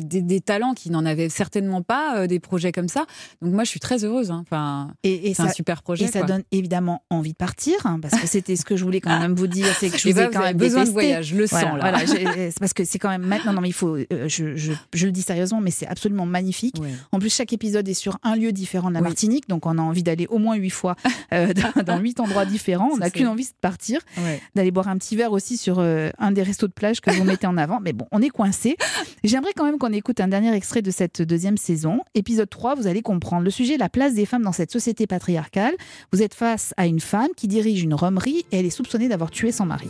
[0.01, 3.05] des- des talents qui n'en avaient certainement pas, euh, des projets comme ça.
[3.41, 4.31] Donc moi, je suis très heureuse.
[4.31, 4.43] hein.
[4.45, 6.05] Enfin, Et, et c'est un super projet.
[6.05, 9.01] et ça donne évidemment envie de partir, hein, parce que c'était ce que je voulais
[9.01, 10.89] quand même vous dire, c'est que je Eh vous ben, ai quand même besoin de
[10.89, 11.91] voyage, je le Voilà, sens là.
[11.91, 15.05] voilà, parce que c'est quand même maintenant, non mais il faut, euh, je, je- je
[15.05, 16.75] le dis sérieusement, mais c'est absolument magnifique.
[16.79, 16.89] Ouais.
[17.11, 19.07] En plus, chaque épisode est sur un lieu différent la Oui.
[19.07, 20.95] Martinique, donc on a envie d'aller au moins huit fois
[21.33, 21.53] euh,
[21.85, 22.89] dans, huit endroits différents.
[22.93, 24.41] On n'a qu'une envie, c'est de partir, Ouais.
[24.55, 27.23] d'aller boire un petit verre aussi sur euh, un des restos de plage que vous
[27.23, 27.79] mettez en avant.
[27.81, 28.77] Mais bon, on est coincé.
[29.23, 32.01] J'aimerais quand même qu'on écoute un dernier extrait de cette deuxième saison.
[32.15, 35.73] Épisode 3, vous allez comprendre le sujet, la place des femmes dans cette société patriarcale.
[36.11, 39.31] Vous êtes face à une femme qui dirige une romerie et elle est soupçonnée d'avoir
[39.31, 39.89] tué son mari.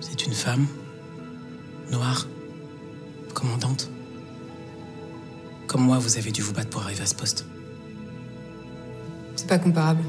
[0.00, 0.66] C'est une femme,
[1.90, 2.26] noire,
[3.34, 3.90] commandante.
[5.66, 7.46] Comme moi, vous avez dû vous battre pour arriver à ce poste.
[9.42, 10.04] C'est pas comparable.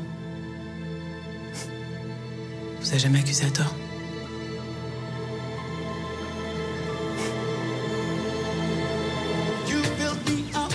[2.79, 3.73] Vous avez jamais accusé à tort
[9.67, 10.71] You build me up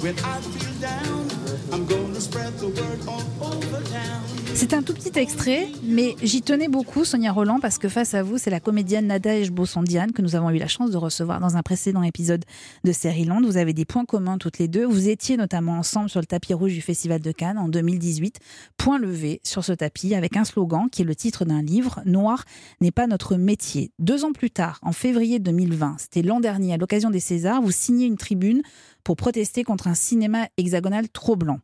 [0.00, 1.28] when I feel down.
[1.72, 3.33] I'm gonna spread the word town.
[4.56, 8.22] C'est un tout petit extrait, mais j'y tenais beaucoup, Sonia Roland, parce que face à
[8.22, 11.56] vous, c'est la comédienne Nadège Bossondiane que nous avons eu la chance de recevoir dans
[11.56, 12.44] un précédent épisode
[12.84, 13.42] de Série Land.
[13.42, 14.86] Vous avez des points communs toutes les deux.
[14.86, 18.38] Vous étiez notamment ensemble sur le tapis rouge du Festival de Cannes en 2018.
[18.76, 22.44] Point levé sur ce tapis avec un slogan qui est le titre d'un livre Noir
[22.80, 23.90] n'est pas notre métier.
[23.98, 27.72] Deux ans plus tard, en février 2020, c'était l'an dernier, à l'occasion des Césars, vous
[27.72, 28.62] signez une tribune
[29.02, 31.58] pour protester contre un cinéma hexagonal trop blanc.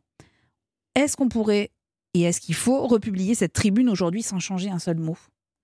[0.95, 1.71] Est-ce qu'on pourrait
[2.13, 5.17] et est-ce qu'il faut republier cette tribune aujourd'hui sans changer un seul mot?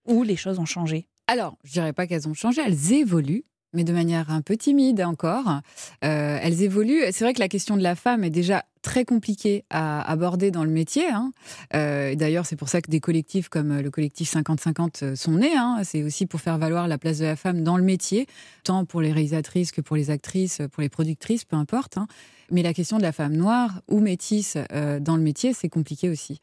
[0.07, 1.07] Ou les choses ont changé?
[1.27, 5.01] Alors, je dirais pas qu'elles ont changé, elles évoluent mais de manière un peu timide
[5.01, 5.61] encore.
[6.03, 7.03] Euh, elles évoluent.
[7.11, 10.63] C'est vrai que la question de la femme est déjà très compliquée à aborder dans
[10.63, 11.07] le métier.
[11.07, 11.31] Hein.
[11.75, 15.55] Euh, D'ailleurs, c'est pour ça que des collectifs comme le collectif 50-50 sont nés.
[15.55, 15.81] Hein.
[15.83, 18.25] C'est aussi pour faire valoir la place de la femme dans le métier,
[18.63, 21.97] tant pour les réalisatrices que pour les actrices, pour les productrices, peu importe.
[21.97, 22.07] Hein.
[22.51, 26.09] Mais la question de la femme noire ou métisse euh, dans le métier, c'est compliqué
[26.09, 26.39] aussi.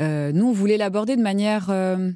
[0.00, 1.68] Euh, nous, on voulait l'aborder de manière...
[1.70, 2.12] Euh,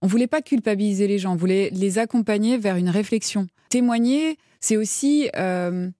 [0.00, 3.48] on voulait pas culpabiliser les gens, on voulait les accompagner vers une réflexion.
[3.68, 5.90] Témoigner, c'est aussi euh,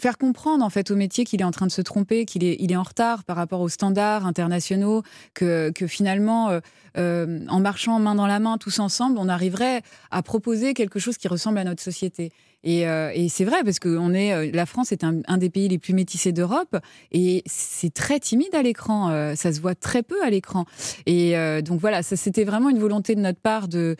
[0.00, 2.56] faire comprendre en fait au métier qu'il est en train de se tromper, qu'il est,
[2.58, 6.58] il est en retard par rapport aux standards internationaux, que, que finalement,
[6.96, 11.28] en marchant main dans la main tous ensemble, on arriverait à proposer quelque chose qui
[11.28, 12.32] ressemble à notre société.
[12.68, 15.38] Et, euh, et c'est vrai parce que on est, euh, la France est un, un,
[15.38, 16.76] des pays les plus métissés d'Europe
[17.12, 19.08] et c'est très timide à l'écran.
[19.08, 20.66] Euh, ça se voit très peu à l'écran.
[21.06, 23.96] Et euh, donc voilà, ça c'était vraiment une volonté de notre part de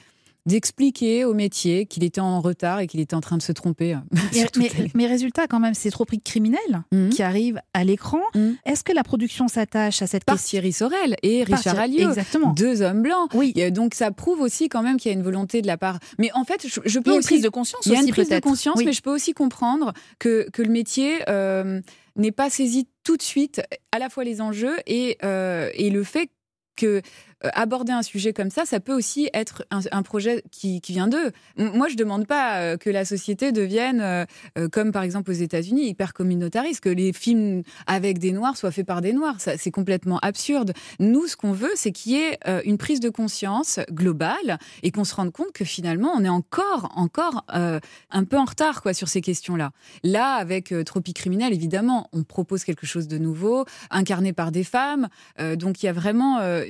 [0.48, 3.94] d'expliquer au métier qu'il était en retard et qu'il était en train de se tromper.
[3.94, 3.98] euh,
[4.34, 6.58] mais, mais, les- mais résultat, quand même, c'est trop pris de criminels
[6.92, 7.10] Mhm.
[7.10, 8.20] qui arrivent à l'écran.
[8.34, 8.56] Mhm.
[8.64, 12.08] Est-ce que la production s'attache à cette par question Thierry Sorel et Par Richard Alliot.
[12.08, 12.52] Exactement.
[12.54, 13.30] Deux hommes blancs.
[13.34, 13.52] Oui.
[13.56, 15.98] Et donc ça prouve aussi quand même qu'il y a une volonté de la part.
[16.18, 17.92] Mais en fait, je, je Il y peux a une aussi prise de conscience Il
[17.92, 18.84] y a une prise de conscience, Oui.
[18.86, 21.80] mais je peux aussi comprendre que, que le métier euh,
[22.16, 23.60] n'est pas saisi tout de suite
[23.92, 26.30] à la fois les enjeux et, euh, et le fait
[26.76, 27.02] que
[27.44, 31.30] euh, aborder un sujet comme ça, ça peut aussi être un, projet qui, vient d'eux.
[31.56, 35.88] Moi, je demande pas euh, que la société devienne, euh, comme par exemple aux États-Unis,
[35.88, 39.36] hyper communautariste, que les films avec des noirs soient faits par des noirs.
[39.38, 40.72] C'est complètement absurde.
[40.98, 45.04] Nous, ce qu'on veut, c'est qu'il y ait une prise de conscience globale et qu'on
[45.04, 49.20] se rende compte que finalement, on est encore, encore un peu en retard sur ces
[49.20, 49.70] questions-là.
[50.02, 55.08] Là, avec Tropique criminel, évidemment, on propose quelque chose de nouveau, incarné par des femmes.
[55.38, 56.64] Donc, il y a vraiment euh,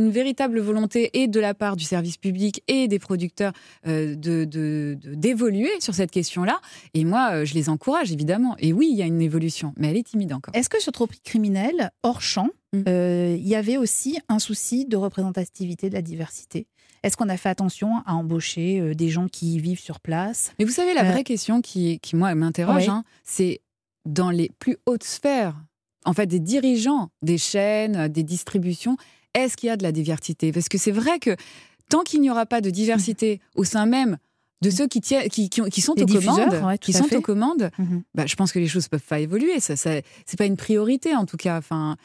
[0.00, 3.52] une véritable volonté et de la part du service public et des producteurs
[3.86, 4.44] euh, de
[5.14, 6.60] d'évoluer sur cette question-là.
[6.94, 8.56] Et moi, euh, je les encourage évidemment.
[8.58, 10.54] Et oui, il y a une évolution, mais elle est timide encore.
[10.54, 12.82] Est-ce que sur Tropique criminel, hors champ, Mm.
[12.86, 16.68] euh, il y avait aussi un souci de représentativité de la diversité?
[17.02, 20.52] Est-ce qu'on a fait attention à embaucher des gens qui vivent sur place?
[20.58, 22.88] Mais vous savez, la Euh, vraie question qui, qui moi, m'interroge, Ouais.
[22.88, 23.60] hein, c'est
[24.08, 25.56] dans les plus hautes sphères,
[26.04, 28.96] en fait, des dirigeants, des chaînes, des distributions,
[29.34, 30.52] est-ce qu'il y a de la diversité?
[30.52, 31.36] Parce que c'est vrai que
[31.88, 34.18] tant qu'il n'y aura pas de diversité au sein même
[34.62, 37.16] de ceux qui, tiennent, qui, qui, qui sont Les aux commandes, ouais, qui sont fait.
[37.16, 38.02] aux commandes, Mhm.
[38.14, 39.58] bah, je pense que les choses peuvent pas évoluer.
[39.58, 39.90] Ça, ça
[40.26, 41.56] c'est pas une priorité en tout cas.
[41.56, 41.96] Enfin,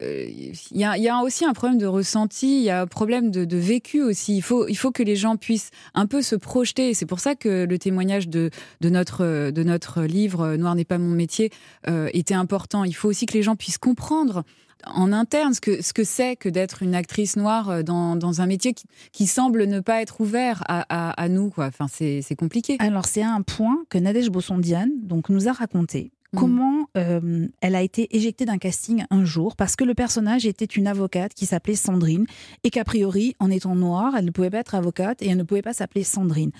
[0.00, 2.80] euh, il y, a, il y a aussi un problème de ressenti, il y a
[2.80, 4.34] un problème de, de vécu aussi.
[4.34, 6.88] Il faut, il faut que les gens puissent un peu se projeter.
[6.88, 8.48] Et C'est pour ça que le témoignage de,
[8.80, 11.50] de, notre, de notre livre Noir n'est pas mon métier
[11.88, 12.84] euh, était important.
[12.84, 14.44] Il faut aussi que les gens puissent comprendre
[14.86, 18.40] en interne ce que ce que c'est que d'être une actrice noire euh, dans, dans
[18.40, 21.50] un métier qui, qui semble ne pas être ouvert à, à, à nous.
[21.50, 21.66] Quoi.
[21.66, 22.76] Enfin, c'est c'est compliqué.
[22.78, 26.12] Alors, c'est un point que Nadège Bossondiane donc, nous a raconté.
[26.32, 26.40] Mhm.
[26.40, 30.64] Comment euh, elle a été éjectée d'un casting un jour parce que le personnage était
[30.64, 32.24] une avocate qui s'appelait Sandrine
[32.64, 35.42] et qu'a priori, en étant noire, elle ne pouvait pas être avocate et elle ne
[35.42, 36.50] pouvait pas s'appeler Sandrine.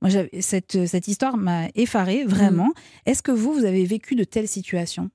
[0.00, 0.10] Moi,
[0.40, 2.72] cette, cette histoire m'a effarée, vraiment.
[3.04, 5.10] Est-ce que vous, vous avez vécu de telles situations?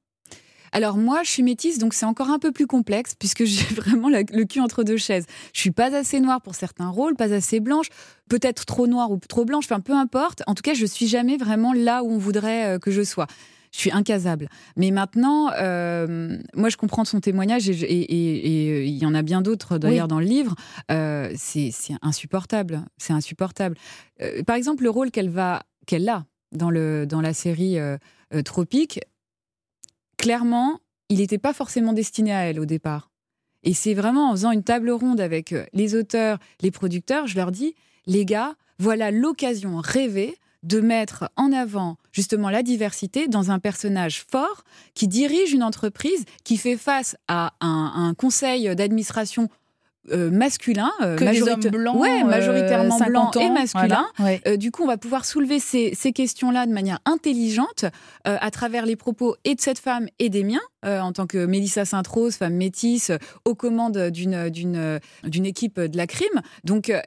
[0.76, 4.10] Alors moi, je suis métisse, donc c'est encore un peu plus complexe puisque j'ai vraiment
[4.10, 5.26] la- le cul entre deux chaises.
[5.54, 7.88] Je suis pas assez noire pour certains rôles, pas assez blanche,
[8.28, 10.42] peut-être trop noire ou trop blanche, enfin peu importe.
[10.48, 13.28] En tout cas, je suis jamais vraiment là où on voudrait euh, que je sois.
[13.72, 14.50] Je suis incasable.
[14.78, 19.42] Mais maintenant, euh, moi, je comprends son témoignage et, euh, il y en a bien
[19.42, 20.10] d'autres d'ailleurs Oui.
[20.10, 20.54] dans le livre.
[20.92, 21.72] Euh, c'est
[22.04, 22.84] insupportable.
[22.98, 23.76] C'est insupportable.
[24.22, 27.78] Euh, par exemple, le rôle qu'elle va, qu'elle a dans le dans la série
[28.46, 29.00] Tropique,
[30.24, 33.12] clairement, il n'était pas forcément destiné à elle au départ.
[33.64, 37.36] Et c'est vraiment en faisant une table ronde avec euh, les auteurs, les producteurs, je
[37.36, 43.52] leur dis, les gars, voilà l'occasion rêvée de mettre en avant justement la diversité dans
[43.52, 49.50] un personnage fort qui dirige une entreprise, qui fait face à un, un conseil d'administration
[50.12, 54.06] euh, masculin, euh, Que des majorita- hommes blancs, ouais, euh, majoritairement 50 blancs et masculins.
[54.18, 54.42] voilà, ouais.
[54.48, 57.86] Euh, du coup, on va pouvoir soulever ces, ces questions-là de manière intelligente
[58.28, 61.26] euh, à travers les propos et de cette femme et des miens, euh, en tant
[61.26, 66.08] que Mélissa Sainte-Rose, femme métisse, euh, aux commandes d'une d'une euh, d'une équipe de la
[66.08, 66.42] crime.
[66.66, 67.00] Donc, euh,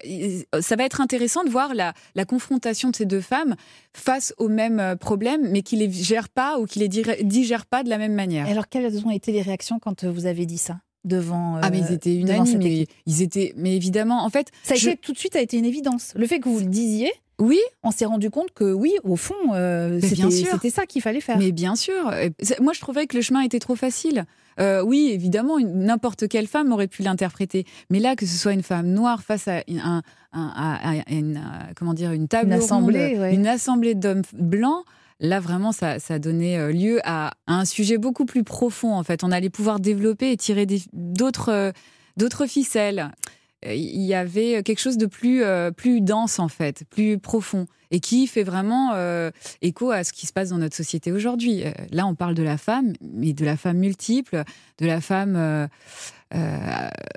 [0.61, 3.57] ça va être intéressant de voir la, la confrontation de ces deux femmes
[3.93, 7.83] face aux mêmes euh, problèmes, mais qui les gèrent pas ou qui les digèrent pas
[7.83, 8.49] de la même manière.
[8.49, 10.79] Et alors, quelles ont été les réactions quand euh, vous avez dit ça?
[11.07, 14.75] Devant Ah mais ils euh, étaient unanimes, mais ils étaient, mais évidemment, en fait, Ça
[14.75, 16.13] a je- été tout de suite a été une évidence.
[16.17, 19.35] Le fait que vous le disiez, oui, on s'est rendu compte que oui, au fond,
[19.55, 21.39] euh, c'était ça qu'il fallait faire.
[21.39, 22.11] Mais bien sûr.
[22.61, 24.25] Moi, je trouvais que le chemin était trop facile.
[24.59, 27.67] Euh, oui, évidemment, n'importe quelle femme aurait pu l'interpréter.
[27.91, 31.13] Mais là, que ce soit une femme noire face à une, un- un- à- à
[31.13, 33.35] une, euh, comment dire, une table Une assemblée, ronde, ouais.
[33.35, 34.85] une assemblée d'hommes blancs,
[35.21, 39.25] là, vraiment, ça, ça donnait euh, lieu à, un sujet beaucoup plus profond, en fait.
[39.25, 40.67] On allait pouvoir développer et tirer
[41.49, 41.73] euh,
[42.17, 43.13] d'autres ficelles.
[43.65, 45.43] Euh, Il y avait quelque chose de plus,
[45.77, 48.93] plus dense, en fait, plus profond, et qui fait vraiment
[49.63, 51.65] écho à ce qui se passe dans notre société aujourd'hui.
[51.91, 54.43] Là, on parle de la femme, mais de la femme multiple,
[54.79, 55.69] de la femme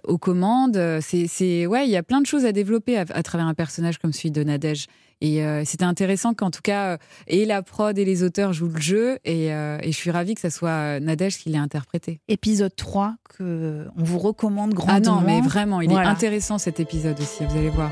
[0.06, 0.80] aux commandes.
[1.02, 3.98] C'est- ouais, il y a plein de choses à développer à, à travers un personnage
[3.98, 4.88] comme celui de Nadège.
[5.22, 8.70] Et euh, c'était intéressant qu'en tout cas, euh, et la prod et les auteurs jouent
[8.74, 9.20] le jeu.
[9.26, 12.22] Et, euh, et je suis ravie que ça soit Nadège qui l'ait interprété.
[12.30, 15.16] Épisode 3 que on vous recommande Ah grandement.
[15.16, 16.08] non, mais vraiment, il Voilà.
[16.08, 17.92] est intéressant cet épisode aussi, vous allez voir.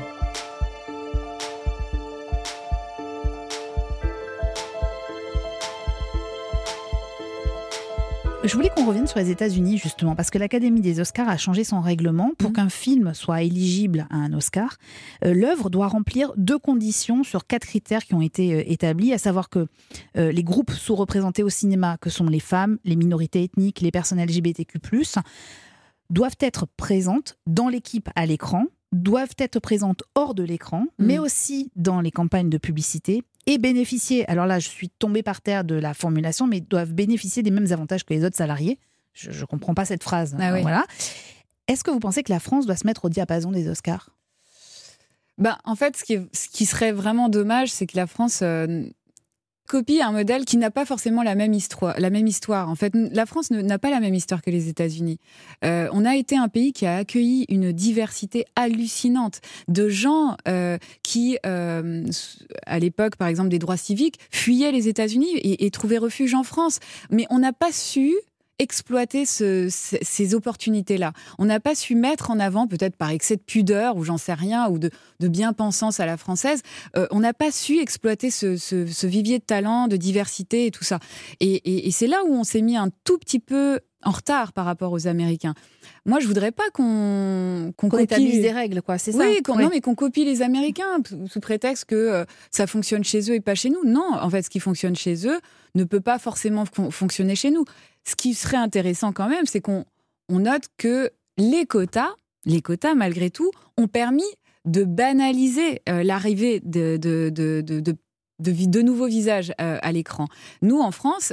[8.48, 11.64] Je voulais qu'on revienne sur les États-Unis justement parce que l'Académie des Oscars a changé
[11.64, 12.56] son règlement pour Mhm.
[12.56, 14.76] qu'un film soit éligible à un Oscar.
[15.24, 19.18] euh, L'œuvre doit remplir deux conditions sur quatre critères qui ont été euh, établis, à
[19.18, 19.66] savoir que
[20.16, 24.18] euh, les groupes sous-représentés au cinéma, que sont les femmes, les minorités ethniques, les personnes
[24.18, 24.78] LGBTQ+,
[26.08, 31.70] doivent être présentes dans l'équipe à l'écran, doivent être présentes hors de l'écran, mais aussi
[31.76, 35.74] dans les campagnes de publicité et bénéficier, alors là je suis tombée par terre de
[35.74, 38.78] la formulation, mais doivent bénéficier des mêmes avantages que les autres salariés.
[39.14, 40.36] Je ne comprends pas cette phrase.
[40.38, 40.62] Ah oui.
[40.62, 40.84] Voilà.
[41.66, 44.10] Est-ce que vous pensez que la France doit se mettre au diapason des Oscars?
[45.38, 48.40] Ben, en fait, ce qui, est- ce qui serait vraiment dommage, c'est que la France
[48.42, 48.84] euh,
[49.68, 51.94] copie un modèle qui n'a pas forcément la même histoire.
[52.00, 52.68] La même histoire.
[52.68, 55.18] En fait, la France n'a pas la même histoire que les États-Unis.
[55.64, 60.78] Euh, on a été un pays qui a accueilli une diversité hallucinante de gens euh,
[61.02, 62.04] qui, euh,
[62.66, 66.42] à l'époque, par exemple, des droits civiques, fuyaient les États-Unis et, et trouvaient refuge en
[66.42, 66.80] France.
[67.10, 68.14] Mais on n'a pas su
[68.58, 71.12] exploiter ce- ce- ces opportunités-là.
[71.38, 74.34] On n'a pas su mettre en avant, peut-être par excès de pudeur ou j'en sais
[74.34, 74.90] rien, ou de,
[75.20, 76.62] de bien-pensance à la française,
[76.96, 80.70] euh, on n'a pas su exploiter ce, ce- ce vivier de talent, de diversité et
[80.70, 80.98] tout ça.
[81.40, 84.52] Et, et- et c'est là où on s'est mis un tout petit peu en retard
[84.52, 85.54] par rapport aux Américains.
[86.06, 89.70] Moi, je voudrais pas qu'on qu'on Qu'on copie- des règles, quoi, c'est ça Oui, non,
[89.72, 93.40] mais qu'on copie les Américains sous- sous prétexte que euh, ça fonctionne chez eux et
[93.40, 93.84] pas chez nous.
[93.84, 95.40] Non, en fait, ce qui fonctionne chez eux
[95.74, 97.64] ne peut pas forcément fon- fonctionner chez nous.
[98.04, 99.84] Ce qui serait intéressant quand même, c'est qu'on
[100.28, 102.10] on note que les quotas,
[102.44, 104.30] les quotas malgré tout, ont permis
[104.64, 110.26] de banaliser euh, l'arrivée de, nouveaux visages euh, à l'écran.
[110.62, 111.32] Nous, en France,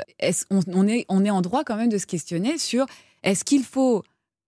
[0.49, 2.85] on est, on est en droit quand même de se questionner sur
[3.23, 4.03] est-ce qu'il faut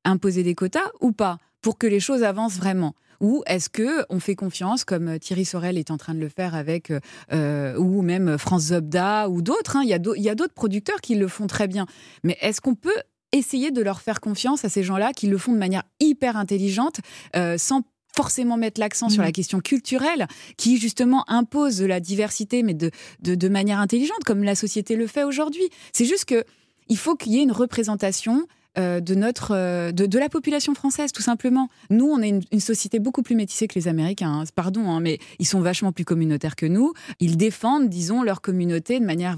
[0.06, 4.19] imposer des quotas ou pas pour que les choses avancent vraiment ou est-ce que on
[4.19, 6.99] fait confiance, comme euh, Thierry Sorel est en train de le faire avec, euh,
[7.34, 11.27] euh, ou même France Zobda ou d'autres hein, Il y a d'autres producteurs qui le
[11.27, 11.86] font très bien.
[12.23, 13.01] Mais est-ce qu'on peut
[13.32, 16.99] essayer de leur faire confiance à ces gens-là qui le font de manière hyper intelligente,
[17.36, 17.82] euh, sans
[18.15, 20.27] forcément mettre l'accent sur la question culturelle,
[20.58, 22.89] qui justement impose de la diversité, mais de,
[23.21, 25.69] de, de manière intelligente, comme la société le fait aujourd'hui?
[25.93, 26.43] C'est juste que
[26.89, 30.73] il faut qu'il y ait une représentation euh, de notre euh, de, de la population
[30.73, 31.69] française tout simplement.
[31.89, 34.41] Nous, on est une, une société beaucoup plus métissée que les Américains.
[34.41, 34.43] hein.
[34.55, 36.93] Pardon, hein, mais ils sont vachement plus communautaires que nous.
[37.19, 39.37] Ils défendent, disons, leur communauté de manière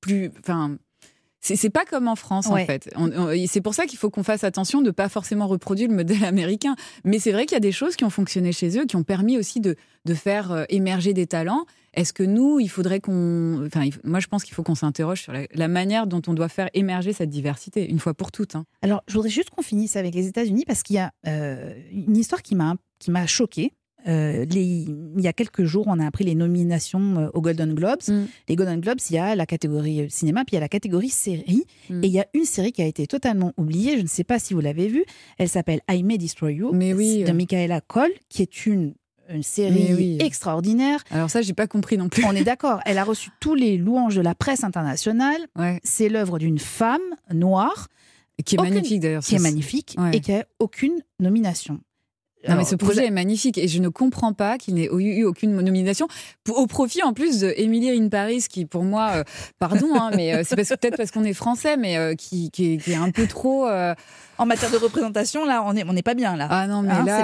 [0.00, 0.76] plus, enfin.
[1.44, 2.62] C'est pas comme en France Ouais.
[2.62, 2.88] en fait.
[3.48, 6.76] C'est pour ça qu'il faut qu'on fasse attention de pas forcément reproduire le modèle américain.
[7.04, 9.02] Mais c'est vrai qu'il y a des choses qui ont fonctionné chez eux, qui ont
[9.02, 9.74] permis aussi de,
[10.04, 11.66] de faire euh, émerger des talents.
[11.94, 15.32] Est-ce que nous, il faudrait qu'on, enfin, moi je pense qu'il faut qu'on s'interroge sur
[15.32, 18.54] la, la manière dont on doit faire émerger cette diversité une fois pour toutes.
[18.54, 18.64] hein.
[18.80, 22.16] Alors, je voudrais juste qu'on finisse avec les États-Unis parce qu'il y a euh, une
[22.16, 23.72] histoire qui m'a qui m'a choquée.
[24.08, 24.86] Euh, les-
[25.16, 28.00] il y a quelques jours, on a appris les nominations euh, aux Golden Globes.
[28.08, 28.24] Mm.
[28.48, 30.68] Les Golden Globes, il y a la catégorie euh, cinéma, puis il y a la
[30.68, 31.64] catégorie série.
[31.88, 32.02] Mm.
[32.04, 33.96] Et il y a une série qui a été totalement oubliée.
[33.98, 35.04] Je ne sais pas si vous l'avez vue.
[35.38, 37.24] Elle s'appelle I May Destroy You Mais oui.
[37.24, 38.94] de Michaela Cole, qui est une,
[39.28, 40.16] une série oui.
[40.20, 41.02] extraordinaire.
[41.10, 42.24] Alors ça, j'ai pas compris non plus.
[42.24, 42.80] On est d'accord.
[42.84, 45.40] Elle a reçu tous les louanges de la presse internationale.
[45.56, 45.78] Ouais.
[45.84, 47.00] C'est l'œuvre d'une femme
[47.32, 47.88] noire
[48.44, 49.22] Qui est Aucune- magnifique d'ailleurs.
[49.22, 50.10] qui est magnifique Ouais.
[50.16, 51.80] et qui a aucune nomination.
[52.48, 55.54] Non, mais ce projet est magnifique et je ne comprends pas qu'il n'ait eu aucune
[55.54, 56.08] nomination
[56.48, 59.24] au profit en plus de Emily in Paris qui pour moi, euh,
[59.58, 62.76] pardon, hein, mais euh, c'est peut-être parce qu'on est français, mais euh, qui, qui, est-
[62.78, 63.66] qui est un peu trop.
[63.68, 63.94] euh,
[64.38, 66.48] En matière de représentation, là, on n'est on n'est pas bien là.
[66.50, 67.16] Ah non, mais Hein, là,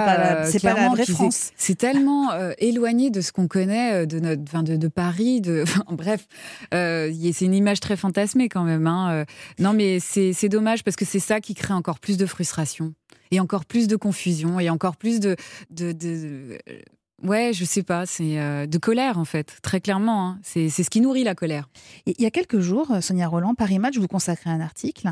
[0.45, 1.51] c'est pas pas la vraie France.
[1.57, 2.29] C'est tellement
[2.59, 6.27] éloigné de ce qu'on connaît de notre, enfin, de, de Paris, de, enfin, bref,
[6.73, 8.87] euh, c'est une image très fantasmée quand même.
[8.87, 9.25] hein.
[9.59, 12.93] Non, mais c'est dommage parce que c'est ça qui crée encore plus de frustration
[13.31, 15.35] et encore plus de confusion et encore plus de,
[15.69, 16.79] de, de- euh,
[17.23, 20.29] ouais, je sais pas, c'est euh, de colère en fait, très clairement.
[20.29, 20.39] hein.
[20.43, 21.69] C'est ce qui nourrit la colère.
[22.05, 25.09] Il y a quelques jours, Sonia Roland, Paris Match vous consacrait un article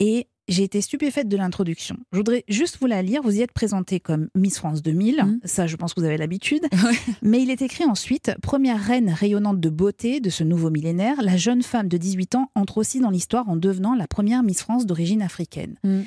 [0.00, 1.96] et j'ai été stupéfaite de l'introduction.
[2.10, 3.22] Je voudrais juste vous la lire.
[3.22, 5.22] Vous y êtes présentée comme Miss France 2000.
[5.24, 5.40] Mhm.
[5.44, 6.66] Ça, je pense que vous avez l'habitude.
[7.22, 11.36] Mais il est écrit ensuite Première reine rayonnante de beauté de ce nouveau millénaire, la
[11.36, 14.84] jeune femme de 18 ans entre aussi dans l'histoire en devenant la première Miss France
[14.84, 15.76] d'origine africaine.
[15.84, 16.04] Mhm.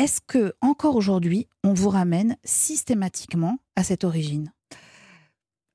[0.00, 4.50] Est-ce que, encore aujourd'hui, on vous ramène systématiquement à cette origine?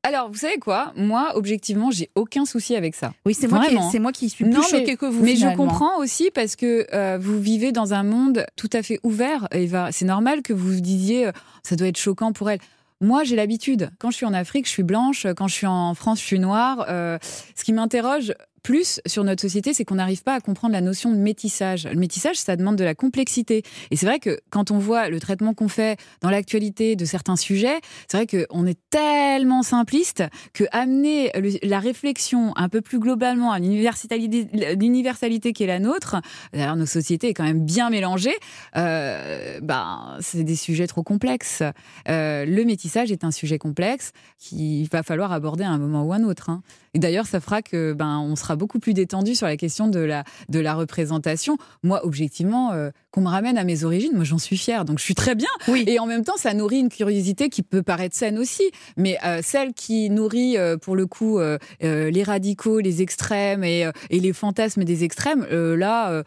[0.01, 0.93] Alors, vous savez quoi?
[0.95, 3.13] Moi, objectivement, j'ai aucun souci avec ça.
[3.27, 5.23] Oui, c'est moi, qui- moi qui suis plus Non, choquée mais, que vous.
[5.23, 8.99] Mais je comprends aussi parce que euh, vous vivez dans un monde tout à fait
[9.03, 9.47] ouvert.
[9.51, 12.59] Et c'est normal que vous vous disiez, euh, ça doit être choquant pour elle.
[13.01, 13.91] Moi, j'ai l'habitude.
[13.99, 15.27] Quand je suis en Afrique, je suis blanche.
[15.37, 16.87] Quand je suis en France, je suis noire.
[16.89, 17.19] Euh,
[17.55, 18.33] ce qui m'interroge
[18.65, 21.85] plus sur notre société, c'est qu'on n'arrive pas à comprendre la notion de métissage.
[21.85, 23.61] Le métissage, ça demande de la complexité.
[23.91, 27.35] Et c'est vrai que quand on voit le traitement qu'on fait dans l'actualité de certains
[27.35, 30.23] sujets, c'est vrai qu'on est tellement simpliste
[30.53, 36.15] que amener la réflexion un peu plus globalement à l'universalité qui est la nôtre,
[36.51, 38.35] d'ailleurs nos sociétés est quand même bien mélangée,
[38.77, 41.61] euh, ben, c'est des sujets trop complexes.
[42.09, 46.13] Euh, le métissage est un sujet complexe qu'il va falloir aborder à un moment ou
[46.13, 46.49] un autre.
[46.49, 46.63] hein.
[46.95, 49.99] Et d'ailleurs, ça fera que ben on sera beaucoup plus détendu sur la question de
[49.99, 51.57] la de la représentation.
[51.83, 55.03] Moi, objectivement, euh, qu'on me ramène à mes origines, moi j'en suis fière, donc je
[55.03, 55.49] suis très bien.
[55.87, 58.63] Et en même temps, ça nourrit une curiosité qui peut paraître saine aussi,
[58.97, 61.39] mais euh, celle qui nourrit euh, pour le coup
[61.81, 66.23] les radicaux, les extrêmes et, et les fantasmes des extrêmes, là.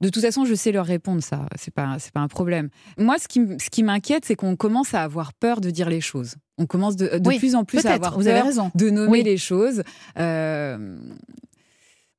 [0.00, 1.46] de toute façon, je sais leur répondre, ça.
[1.56, 2.68] C'est pas, c'est pas un problème.
[2.98, 6.00] Moi, ce qui, ce qui m'inquiète, c'est qu'on commence à avoir peur de dire les
[6.00, 6.34] choses.
[6.58, 8.70] On commence de, de Oui, plus en plus à avoir vous peur avez raison.
[8.74, 9.22] de nommer Oui.
[9.22, 9.82] les choses.
[10.18, 10.96] Euh,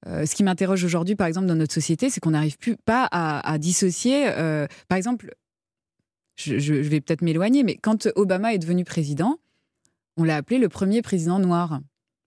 [0.07, 3.07] euh, ce qui m'interroge aujourd'hui, par exemple, dans notre société, c'est qu'on n'arrive plus pas
[3.11, 4.27] à, dissocier.
[4.27, 5.35] euh, par exemple,
[6.35, 9.37] je, vais peut-être m'éloigner, mais quand Obama est devenu président,
[10.17, 11.81] on l'a appelé le premier président noir.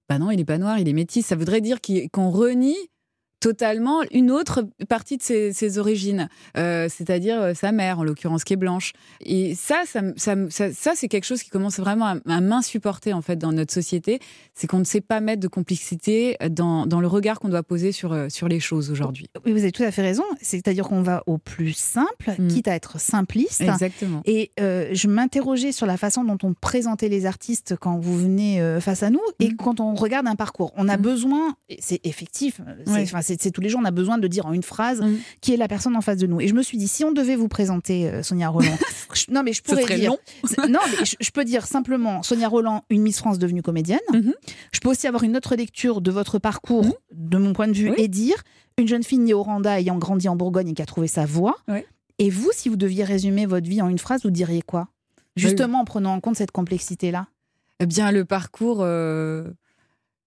[0.08, 1.26] Bah non, il n'est pas noir, il est métis.
[1.26, 1.78] Ça voudrait dire
[2.12, 2.76] qu'on renie
[3.48, 8.42] totalement une autre partie de ses, ses origines, euh, c'est-à-dire euh, sa mère, en l'occurrence,
[8.42, 8.92] qui est blanche.
[9.20, 12.40] Et ça, ça, ça, me- ça, ça, c'est quelque chose qui commence vraiment à, à
[12.40, 14.18] m'insupporter en fait dans notre société,
[14.54, 17.92] c'est qu'on ne sait pas mettre de complexité dans, dans le regard qu'on doit poser
[17.92, 19.26] sur, euh, sur les choses aujourd'hui.
[19.44, 20.24] Oui, vous avez tout à fait raison.
[20.40, 22.48] C'est-à-dire qu'on va au plus simple, Mm.
[22.48, 23.60] quitte à être simpliste.
[23.60, 24.22] Exactement.
[24.24, 28.62] Et euh, je m'interrogeais sur la façon dont on présentait les artistes quand vous venez
[28.62, 29.56] euh, face à nous et Mm.
[29.56, 30.72] quand on regarde un parcours.
[30.76, 33.33] On a besoin, et c'est effectif, c'est.
[33.40, 35.16] C'est- tous les jours, on a besoin de dire en une phrase Mm.
[35.40, 36.40] qui est la personne en face de nous.
[36.40, 38.66] Et je me suis dit, si on devait vous présenter euh, Sonia Roland,
[39.14, 40.18] je- non mais je pourrais dire, long.
[40.68, 43.98] non mais je, je peux dire simplement Sonia Roland, une Miss France devenue comédienne.
[44.12, 44.34] Mhm.
[44.72, 47.90] Je peux aussi avoir une autre lecture de votre parcours, de mon point de vue,
[47.90, 47.96] Oui.
[47.98, 48.36] et dire
[48.78, 51.24] une jeune fille née au Rwanda ayant grandi en Bourgogne et qui a trouvé sa
[51.26, 51.56] voie.
[51.68, 51.80] Oui.
[52.18, 54.88] Et vous, si vous deviez résumer votre vie en une phrase, vous diriez quoi?
[55.36, 57.26] Justement en prenant en compte cette complexité-là.
[57.80, 59.50] Eh bien, le parcours euh,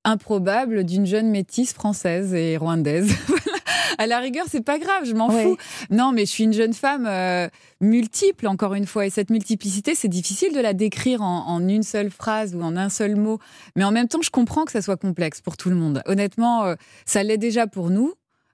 [0.07, 3.11] improbable d'une jeune métisse française et rwandaise.
[3.97, 5.43] à la rigueur, c'est pas grave, je m'en Ouais.
[5.43, 5.57] fous.
[5.89, 7.47] Non, mais je suis une jeune femme euh,
[7.81, 9.05] multiple, encore une fois.
[9.05, 12.77] Et cette multiplicité, c'est difficile de la décrire en, en une seule phrase ou en
[12.77, 13.39] un seul mot.
[13.75, 16.01] Mais en même temps, je comprends que ça soit complexe pour tout le monde.
[16.05, 18.13] Honnêtement, euh, ça l'est déjà pour nous.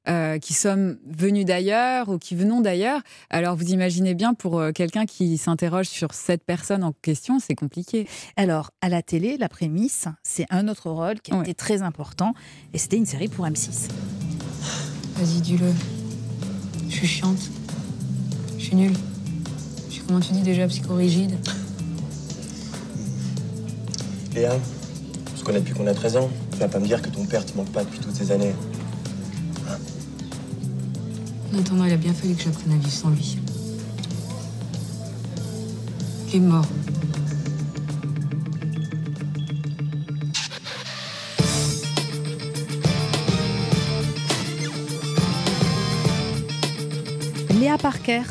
[0.09, 3.01] Euh, qui sommes venus d'ailleurs ou qui venons d'ailleurs.
[3.29, 7.55] Alors vous imaginez bien pour euh, quelqu'un qui s'interroge sur cette personne en question, c'est
[7.55, 8.07] compliqué.
[8.35, 11.41] Alors, à la télé, la prémisse, c'est un autre rôle qui a Ouais.
[11.43, 12.33] été très important,
[12.73, 13.89] et c'était une série pour M6.
[15.15, 15.67] Vas-y, dis-le.
[16.89, 17.49] Je suis chiante.
[18.57, 18.93] Je suis nulle.
[19.89, 21.35] Je suis, comment tu dis déjà, psychorigide?
[24.33, 24.53] Léa,
[25.33, 26.29] on se connaît depuis qu'on a 13 ans.
[26.51, 28.53] Tu vas pas me dire que ton père te manque pas depuis toutes ces années.
[31.53, 33.37] En attendant, il a bien fallu que j'apprenne à vivre sans lui.
[36.29, 36.65] Il est mort.
[47.59, 48.23] Léa Parker,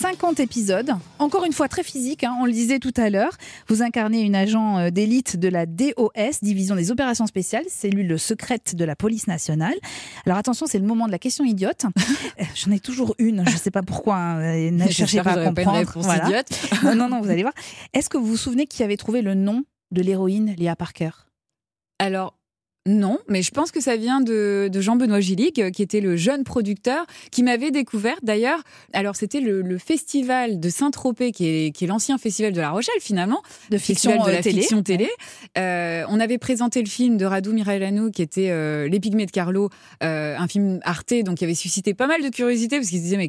[0.00, 0.92] 50 épisodes.
[1.18, 3.36] Encore une fois, très physique, hein, on le disait tout à l'heure.
[3.68, 8.74] Vous incarnez une agent euh, d'élite de la DOS, Division des Opérations Spéciales, cellule secrète
[8.74, 9.74] de la police nationale.
[10.24, 11.84] Alors attention, c'est le moment de la question idiote.
[12.40, 14.16] Euh, J'en ai toujours une, je ne sais pas pourquoi.
[14.16, 15.78] hein, Ne cherchez pas à j'aurai pas comprendre.
[15.78, 16.48] réponse idiote.
[16.84, 17.52] non, non, non, vous allez voir.
[17.92, 21.10] Est-ce que vous vous souvenez qui avait trouvé le nom de l'héroïne Léa Parker?
[21.98, 22.34] Alors,
[22.86, 26.16] non, mais je pense que ça vient de, de Jean-Benoît Gillic, euh, qui était le
[26.16, 28.62] jeune producteur, qui m'avait découvert d'ailleurs.
[28.94, 32.70] Alors, c'était le, le festival de Saint-Tropez, qui est, qui est l'ancien festival de La
[32.70, 33.42] Rochelle, finalement.
[33.70, 34.60] De fiction, de euh, la télé.
[34.62, 35.10] fiction télé.
[35.58, 39.30] Euh, on avait présenté le film de Radu Mirailanu, qui était euh, Les Pygmées de
[39.30, 39.68] Carlo,
[40.02, 43.04] euh, un film Arte, donc qui avait suscité pas mal de curiosité, parce qu'ils se
[43.04, 43.28] disaient, mais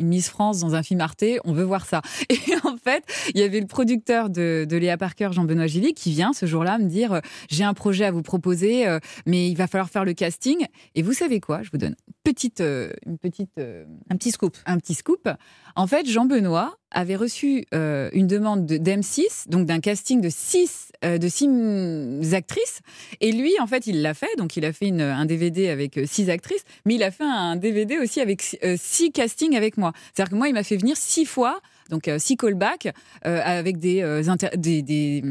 [0.00, 2.02] Miss France dans un film Arte, on veut voir ça.
[2.30, 6.10] Et en fait, il y avait le producteur de, de Léa Parker, Jean-Benoît Gilly, qui
[6.10, 9.56] vient ce jour-là me dire euh, j'ai un projet à vous proposer, euh, mais il
[9.56, 10.66] va falloir faire le casting.
[10.94, 11.62] Et vous savez quoi?
[11.62, 14.56] Je vous donne une petite, euh, une petite, euh, Un petit scoop.
[14.66, 15.28] un petit scoop.
[15.76, 20.90] En fait, Jean-Benoît avait reçu euh, une demande de- d'M6, donc d'un casting de six,
[21.04, 22.80] euh, de six actrices.
[23.20, 24.34] Et lui, en fait, il l'a fait.
[24.38, 27.56] Donc, il a fait un DVD avec euh, six actrices, mais il a fait un
[27.56, 29.92] DVD aussi avec six castings avec moi.
[30.14, 31.60] C'est-à-dire que moi, il m'a fait venir six fois.
[31.90, 32.88] Donc euh, six callbacks
[33.22, 35.22] avec des, inter- des, des,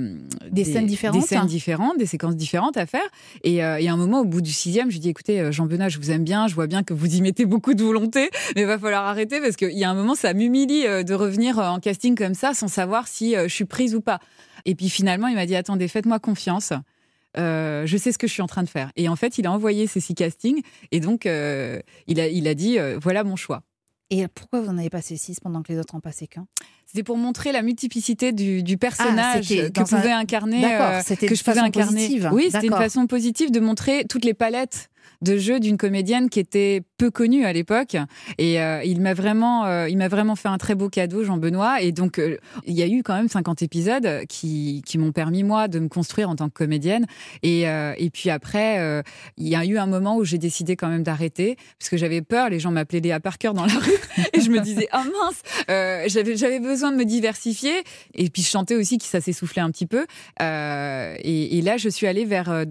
[0.51, 1.21] Des scènes différentes.
[1.21, 3.05] des scènes différentes, des séquences différentes à faire.
[3.43, 5.51] Et il y a un moment, au bout du sixième, je lui dis écoutez, euh,
[5.51, 7.83] Jean Benoît, je vous aime bien, je vois bien que vous y mettez beaucoup de
[7.83, 11.03] volonté, mais il va falloir arrêter parce qu'il y a un moment, ça m'humilie euh,
[11.03, 14.19] de revenir en casting comme ça sans savoir si je suis prise ou pas.
[14.65, 16.73] Et puis finalement, il m'a dit attendez, faites-moi confiance.
[17.37, 18.91] Euh, je sais ce que je suis en train de faire.
[18.95, 22.47] Et en fait, il a envoyé ces six castings et donc euh, il, a, il
[22.47, 23.61] a dit euh, voilà mon choix.
[24.09, 26.47] Et pourquoi vous en avez passé six pendant que les autres en passaient qu'un?
[26.85, 30.61] C'était pour montrer la multiplicité du, du personnage Ah, que dans un- pouvait incarner.
[30.61, 31.93] D'accord, euh, que je pouvais façon incarner.
[31.95, 32.29] positive.
[32.31, 34.89] Oui, c'était une façon positive de montrer toutes les palettes
[35.21, 37.95] de jeu d'une comédienne qui était peu connue à l'époque.
[38.37, 41.81] Et euh, il m'a vraiment, euh, il m'a vraiment fait un très beau cadeau, Jean-Benoît.
[41.81, 45.43] Et donc, euh, il y a eu quand même 50 épisodes qui, qui m'ont permis
[45.43, 47.05] moi de me construire en tant que comédienne.
[47.43, 49.03] Et, et puis après,
[49.37, 52.21] il y a eu un moment où j'ai décidé quand même d'arrêter parce que j'avais
[52.21, 52.49] peur.
[52.49, 53.91] Les gens m'appelaient Léa Parker dans la rue
[54.33, 57.73] et je me disais ah mince, j'avais j'avais besoin de me diversifier.
[58.13, 60.05] Et puis je chantais aussi que ça s'essoufflait un petit peu.
[60.41, 62.65] Euh, et, et là, je suis allée vers euh,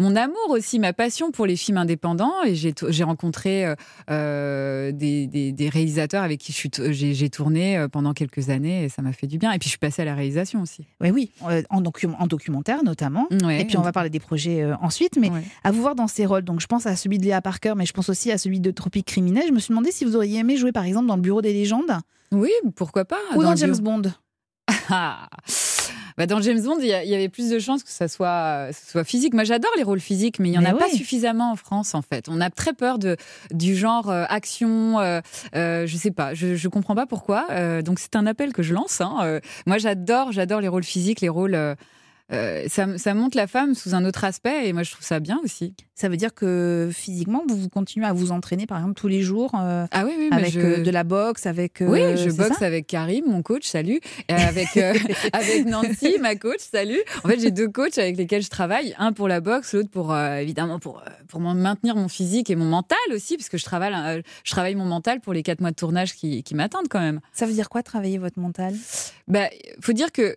[0.00, 2.32] mon amour aussi, ma passion pour les films indépendants.
[2.46, 3.74] Et j'ai rencontré
[4.10, 6.54] euh, des, des- des réalisateurs avec qui
[6.92, 9.50] j'ai tourné pendant quelques années et ça m'a fait du bien.
[9.50, 10.86] Et puis je suis passée à la réalisation aussi.
[11.00, 11.30] Oui, oui,
[11.70, 13.26] en, docu- en documentaire notamment.
[13.42, 13.62] Ouais.
[13.62, 15.42] Et puis on va parler des projets euh, ensuite, mais Ouais.
[15.64, 16.44] à vous voir dans ces rôles.
[16.44, 18.70] Donc je pense à celui de Léa Parker, mais je pense aussi à celui de
[18.70, 19.44] Tropique Criminel.
[19.48, 21.52] Je me suis demandé si vous auriez aimé jouer par exemple dans le Bureau des
[21.52, 21.90] légendes
[22.32, 24.02] Oui, pourquoi pas ou dans, James Bond.
[24.90, 25.28] Ah.
[26.18, 29.04] Bah, dans James Bond, il y, avait plus de chances que ça soit, ce soit
[29.04, 29.34] physique.
[29.34, 31.94] Moi, j'adore les rôles physiques, mais il n'y en Mais a pas suffisamment en France,
[31.94, 32.28] en fait.
[32.28, 33.16] On a très peur de,
[33.52, 35.20] du genre euh, action, euh,
[35.54, 37.46] euh, je sais pas, je, je comprends pas pourquoi.
[37.50, 39.00] Euh, donc, c'est un appel que je lance.
[39.00, 39.18] hein.
[39.22, 41.76] Euh, moi, j'adore, j'adore les rôles physiques, les rôles.
[42.32, 45.18] Euh, ça, ça montre la femme sous un autre aspect, et moi, je trouve ça
[45.20, 45.74] bien aussi.
[45.94, 49.22] Ça veut dire que physiquement, vous vous continuez à vous entraîner par exemple tous les
[49.22, 51.80] jours euh, Ah oui, oui, mais avec je- euh, de la boxe, avec.
[51.80, 54.00] euh, Oui, je boxe avec Karim, mon coach, salut.
[54.28, 54.92] Et avec, euh,
[55.32, 57.00] avec Nancy, ma coach, salut.
[57.24, 58.94] En fait, j'ai deux coachs avec lesquels je travaille.
[58.98, 62.66] Un pour la boxe, l'autre pour, euh, évidemment, pour, pour maintenir mon physique et mon
[62.66, 65.70] mental aussi, parce que je travaille, euh, je travaille mon mental pour les quatre mois
[65.70, 67.20] de tournage qui, qui m'attendent quand même.
[67.32, 68.74] Ça veut dire quoi travailler votre mental?
[69.26, 69.48] Bah,
[69.80, 70.36] faut dire que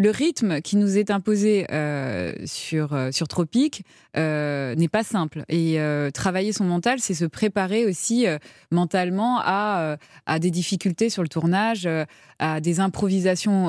[0.00, 3.84] le rythme qui nous est imposé euh, sur, euh, sur Tropique
[4.16, 5.44] euh, n'est pas simple.
[5.48, 5.78] Et
[6.14, 8.26] travailler son mental, c'est se préparer aussi
[8.70, 9.96] mentalement à,
[10.26, 11.88] à des difficultés sur le tournage,
[12.38, 13.66] à des improvisations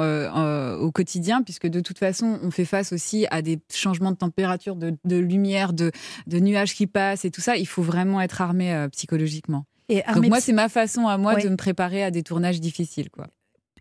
[0.80, 4.76] au quotidien, puisque de toute façon, on fait face aussi à des changements de température,
[4.76, 5.92] de, de lumière, de,
[6.28, 7.58] de nuages qui passent et tout ça.
[7.58, 9.66] Il faut vraiment être armé psychologiquement.
[9.90, 11.44] Et Donc armé moi, psy- c'est ma façon à moi Ouais.
[11.44, 13.10] de me préparer à des tournages difficiles.
[13.10, 13.28] quoi.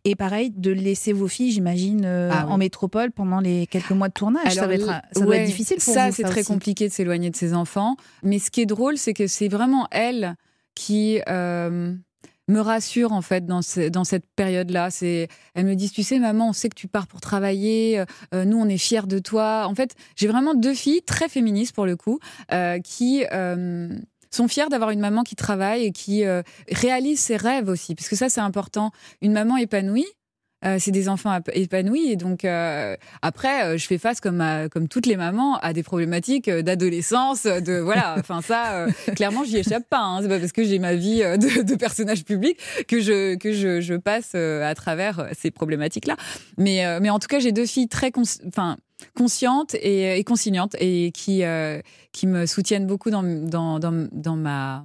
[0.05, 2.53] Et pareil, de laisser vos filles, j'imagine, euh, Ah oui.
[2.53, 4.55] en métropole pendant les quelques mois de tournage.
[4.55, 6.15] ça va être, ça doit difficile pour ça, vous.
[6.17, 6.49] c'est très aussi.
[6.53, 7.97] compliqué de s'éloigner de ses enfants.
[8.23, 10.37] Mais ce qui est drôle, c'est que c'est vraiment elle
[10.75, 11.95] qui euh,
[12.49, 14.91] me rassure en fait dans, ce- dans cette période-là.
[14.91, 18.03] C'est, elle me dit, tu sais, maman, on sait que tu pars pour travailler.
[18.35, 19.67] euh, nous, on est fiers de toi.
[19.69, 22.19] En fait, j'ai vraiment deux filles très féministes pour le coup,
[22.85, 23.25] qui
[24.31, 28.09] sont fières d'avoir une maman qui travaille et qui euh, réalise ses rêves aussi, parce
[28.09, 28.91] que ça, c'est important.
[29.23, 30.07] Une maman épanouie.
[30.65, 34.69] euh, c'est des enfants épanouis et donc euh, après euh, je fais face comme à-
[34.69, 39.89] comme toutes les mamans à des problématiques d'adolescence de voilà enfin ça clairement j'y échappe
[39.89, 40.19] pas hein.
[40.21, 42.59] c'est pas parce que j'ai ma vie de, de personnage public
[42.89, 46.17] que je que je, je passe à travers ces problématiques là
[46.59, 48.77] mais mais en tout cas j'ai deux filles très cons- enfin
[49.17, 51.81] conscientes et, et consignantes et qui euh,
[52.13, 54.85] qui me soutiennent beaucoup dans dans dans, dans ma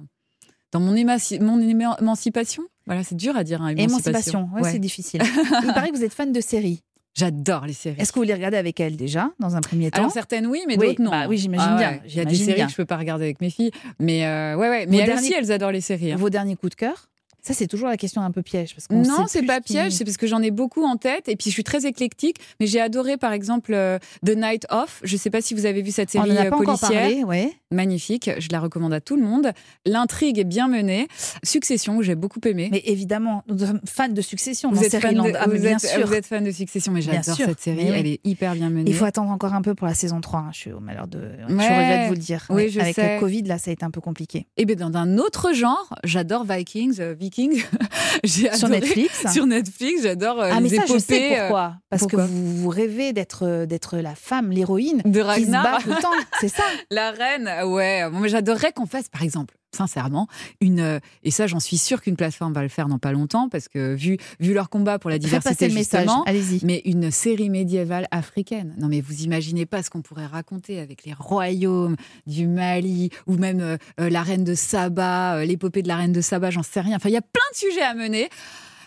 [0.72, 3.62] dans mon, émaci- mon éma- émancipation Voilà, c'est dur à dire.
[3.62, 4.40] Hein, émancipation.
[4.40, 4.72] Émancipation, ouais, Ouais.
[4.72, 5.22] c'est difficile.
[5.62, 6.82] Il paraît que vous êtes fan de séries.
[7.14, 7.96] J'adore les séries.
[7.98, 10.00] Est-ce que vous les regardez avec elle déjà, dans un premier temps?
[10.00, 11.10] Alors certaines oui, mais Oui, d'autres non.
[11.10, 12.66] bah oui, j'imagine Ah bien, ouais, Il y a des séries bien.
[12.66, 14.86] que je peux pas regarder avec mes filles, mais euh, ouais, ouais.
[14.86, 16.12] Mais elles derniers- aussi, elles adorent les séries.
[16.12, 16.16] hein.
[16.16, 17.08] Vos derniers coups de cœur?
[17.46, 18.74] Ça, c'est toujours la question un peu piège.
[18.74, 21.50] Parce Non, c'est pas piège, c'est parce que j'en ai beaucoup en tête et puis
[21.50, 22.38] je suis très éclectique.
[22.58, 25.00] Mais j'ai adoré par exemple euh, The Night Off.
[25.04, 26.90] Je sais pas si vous avez vu cette On série a euh, pas policière.
[26.90, 27.52] parlé, ouais.
[27.72, 29.52] Magnifique, je la recommande à tout le monde.
[29.84, 31.06] L'intrigue est bien menée.
[31.44, 32.68] Succession, j'ai beaucoup aimé.
[32.72, 35.38] Mais évidemment, nous sommes fans de Succession vous dans êtes, fan Série de, Land.
[35.40, 36.06] Ah, mais vous, bien êtes, sûr.
[36.06, 37.84] vous êtes fan de Succession, mais j'adore cette série.
[37.90, 37.92] oui.
[37.94, 38.90] Elle est hyper bien menée.
[38.90, 40.40] Il faut attendre encore un peu pour la saison 3.
[40.40, 40.50] hein.
[40.52, 41.20] Je suis au malheur de.
[41.48, 41.68] Je Ouais.
[41.68, 42.44] regrette de vous le dire.
[42.50, 42.68] Oui, Ouais.
[42.70, 43.14] je Avec sais.
[43.14, 44.46] le Covid, là, ça a été un peu compliqué.
[44.56, 47.64] Et bien dans un autre genre, j'adore Vikings, euh, Vikings.
[48.24, 51.34] J'ai Sur adoré- Netflix Sur Netflix, j'adore euh, ah, mais les ça, je sais épopées,
[51.38, 51.74] euh, pourquoi.
[51.90, 55.22] Parce pourquoi que vous, vous rêvez d'être euh, d'être la femme, l'héroïne, de qui se
[55.26, 55.62] Ragnar.
[55.64, 56.10] bat tout le temps.
[56.40, 56.62] C'est ça?
[56.90, 58.08] La reine, ouais.
[58.10, 60.26] Bon, mais j'adorerais qu'on fasse, par exemple, sincèrement,
[60.60, 60.80] une.
[60.80, 63.68] euh, Et ça, j'en suis sûre qu'une plateforme va le faire dans pas longtemps, parce
[63.68, 66.00] que vu, vu leur combat pour la diversité, le message.
[66.02, 66.60] justement, Allez-y.
[66.64, 68.74] mais une série médiévale africaine.
[68.78, 71.96] Non, mais vous imaginez pas ce qu'on pourrait raconter avec les royaumes
[72.26, 76.12] du Mali, ou même euh, euh, la reine de Saba, euh, l'épopée de la reine
[76.12, 76.96] de Saba, j'en sais rien.
[76.96, 78.28] Enfin, il y a plein de sujets à mener.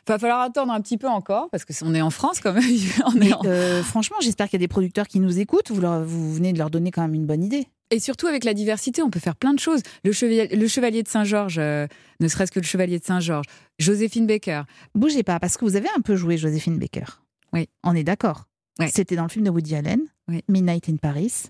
[0.07, 2.63] Va falloir attendre un petit peu encore, parce que on est en France quand même.
[3.05, 5.69] On est en- euh, franchement, j'espère qu'il y a des producteurs qui nous écoutent.
[5.69, 7.67] Vous, leur- vous venez de leur donner quand même une bonne idée.
[7.91, 9.81] Et surtout avec la diversité, on peut faire plein de choses.
[10.03, 11.87] Le chevalier, le chevalier de Saint-Georges, euh,
[12.19, 13.47] ne serait-ce que le chevalier de Saint-Georges,
[13.79, 14.63] Joséphine Baker.
[14.93, 17.05] Bougez pas, parce que vous avez un peu joué Joséphine Baker.
[17.51, 17.67] Oui.
[17.83, 18.45] On est d'accord.
[18.79, 18.89] Ouais.
[18.93, 20.43] C'était dans le film de Woody Allen, Oui.
[20.47, 21.45] Midnight in Paris.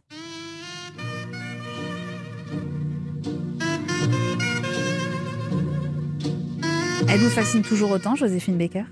[7.12, 8.84] Elle vous fascine toujours autant, Joséphine Baker?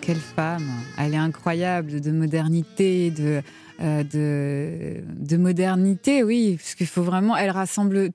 [0.00, 3.42] Quelle femme Elle est incroyable de modernité, de,
[3.80, 7.36] de, de modernité, oui, parce qu'il faut vraiment.
[7.36, 8.10] Elle rassemble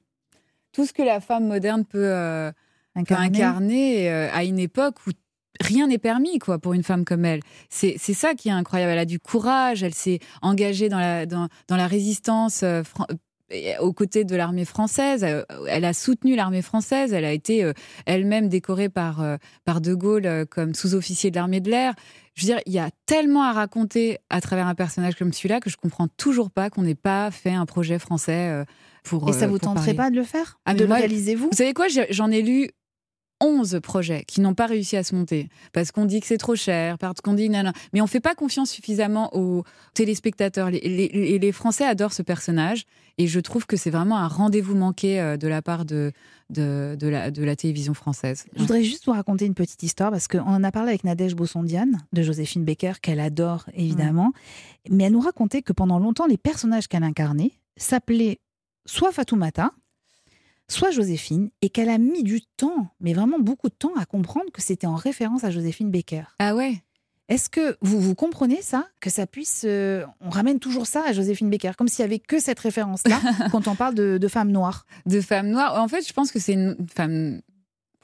[0.72, 2.52] tout ce que la femme moderne peut, euh,
[3.08, 5.12] peut incarner euh, à une époque où
[5.62, 7.40] rien n'est permis quoi pour une femme comme elle.
[7.70, 8.92] C'est ça qui est incroyable.
[8.92, 12.62] Elle a du courage, elle s'est engagée dans la, dans, dans la résistance.
[12.64, 12.84] euh,
[13.80, 17.74] aux côtés de l'armée française, Euh, elle a soutenu l'armée française, elle a été euh,
[18.06, 21.94] elle-même décorée par, euh, par De Gaulle euh, comme sous-officier de l'armée de l'air.
[22.36, 25.60] Je veux dire, il y a tellement à raconter à travers un personnage comme celui-là
[25.62, 28.66] que je comprends toujours pas qu'on n'ait pas fait un projet français euh,
[29.04, 29.30] pour.
[29.30, 29.98] Et ça euh, vous tenterait Paris.
[29.98, 30.60] pas de le faire?
[30.66, 31.48] Ah, De le réaliser vous?
[31.52, 31.86] Vous savez quoi?
[32.10, 32.72] J'en ai lu
[33.46, 36.56] 11 projets qui n'ont pas réussi à se monter parce qu'on dit que c'est trop
[36.56, 37.72] cher, parce qu'on dit non, non.
[37.94, 40.70] Mais on fait pas confiance suffisamment aux téléspectateurs.
[40.72, 42.86] Les, les- les- les Français adorent ce personnage
[43.18, 46.12] et je trouve que c'est vraiment un rendez-vous manqué euh, de la part de,
[46.50, 48.46] de, de la, de la télévision française.
[48.56, 51.36] Je voudrais juste vous raconter une petite histoire parce qu'on en a parlé avec Nadège
[51.36, 54.34] Bossondiane de Joséphine Baker, qu'elle adore évidemment.
[54.90, 58.40] Mais elle nous racontait que pendant longtemps, les personnages qu'elle incarnait s'appelaient
[58.86, 59.72] soit Fatoumata,
[60.68, 64.52] soit Joséphine, et qu'elle a mis du temps, mais vraiment beaucoup de temps, à comprendre
[64.54, 66.24] que c'était en référence à Joséphine Baker.
[66.40, 66.82] Ah ouais
[67.30, 69.64] Est-ce que vous, vous comprenez ça Que ça puisse.
[69.66, 73.20] euh, on ramène toujours ça à Joséphine Baker, comme s'il y avait que cette référence-là
[73.52, 74.86] quand on parle de, de femmes noires.
[75.06, 75.82] De femmes noires.
[75.82, 77.42] En fait, je pense que c'est une femme,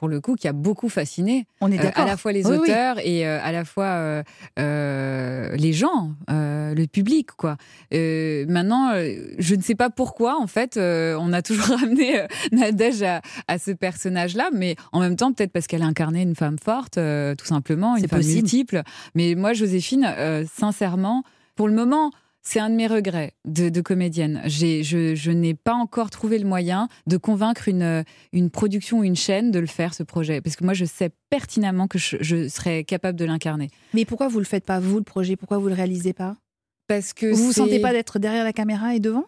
[0.02, 1.46] pour le coup, qui a beaucoup fasciné.
[1.60, 2.02] On est Euh, d'accord.
[2.02, 2.58] à la fois les Oui, oui.
[2.58, 4.24] auteurs et euh, à la fois euh,
[4.58, 7.56] euh, les gens, euh, le public, quoi.
[7.94, 12.18] Euh, maintenant, euh, je ne sais pas pourquoi, en fait, euh, on a toujours ramené
[12.18, 16.22] euh, Nadège à, à ce personnage-là, mais en même temps, peut-être parce qu'elle a incarné
[16.22, 18.38] une femme forte, euh, tout simplement, une femme possible.
[18.42, 18.82] multiple.
[19.14, 21.22] Mais moi, Joséphine, euh, sincèrement,
[21.54, 22.10] pour le moment.
[22.44, 24.42] C'est un de mes regrets de, de comédienne.
[24.46, 24.82] Je,
[25.14, 29.50] je n'ai pas encore trouvé le moyen de convaincre une, une production ou une chaîne
[29.52, 30.40] de le faire, ce projet.
[30.40, 33.68] Parce que moi, je sais pertinemment que je, je serais capable de l'incarner.
[33.94, 35.36] Mais pourquoi vous le faites pas, vous, le projet?
[35.36, 36.36] Pourquoi vous le réalisez pas?
[36.88, 39.24] Parce que Vous vous c'est- sentez pas d'être derrière la caméra et devant?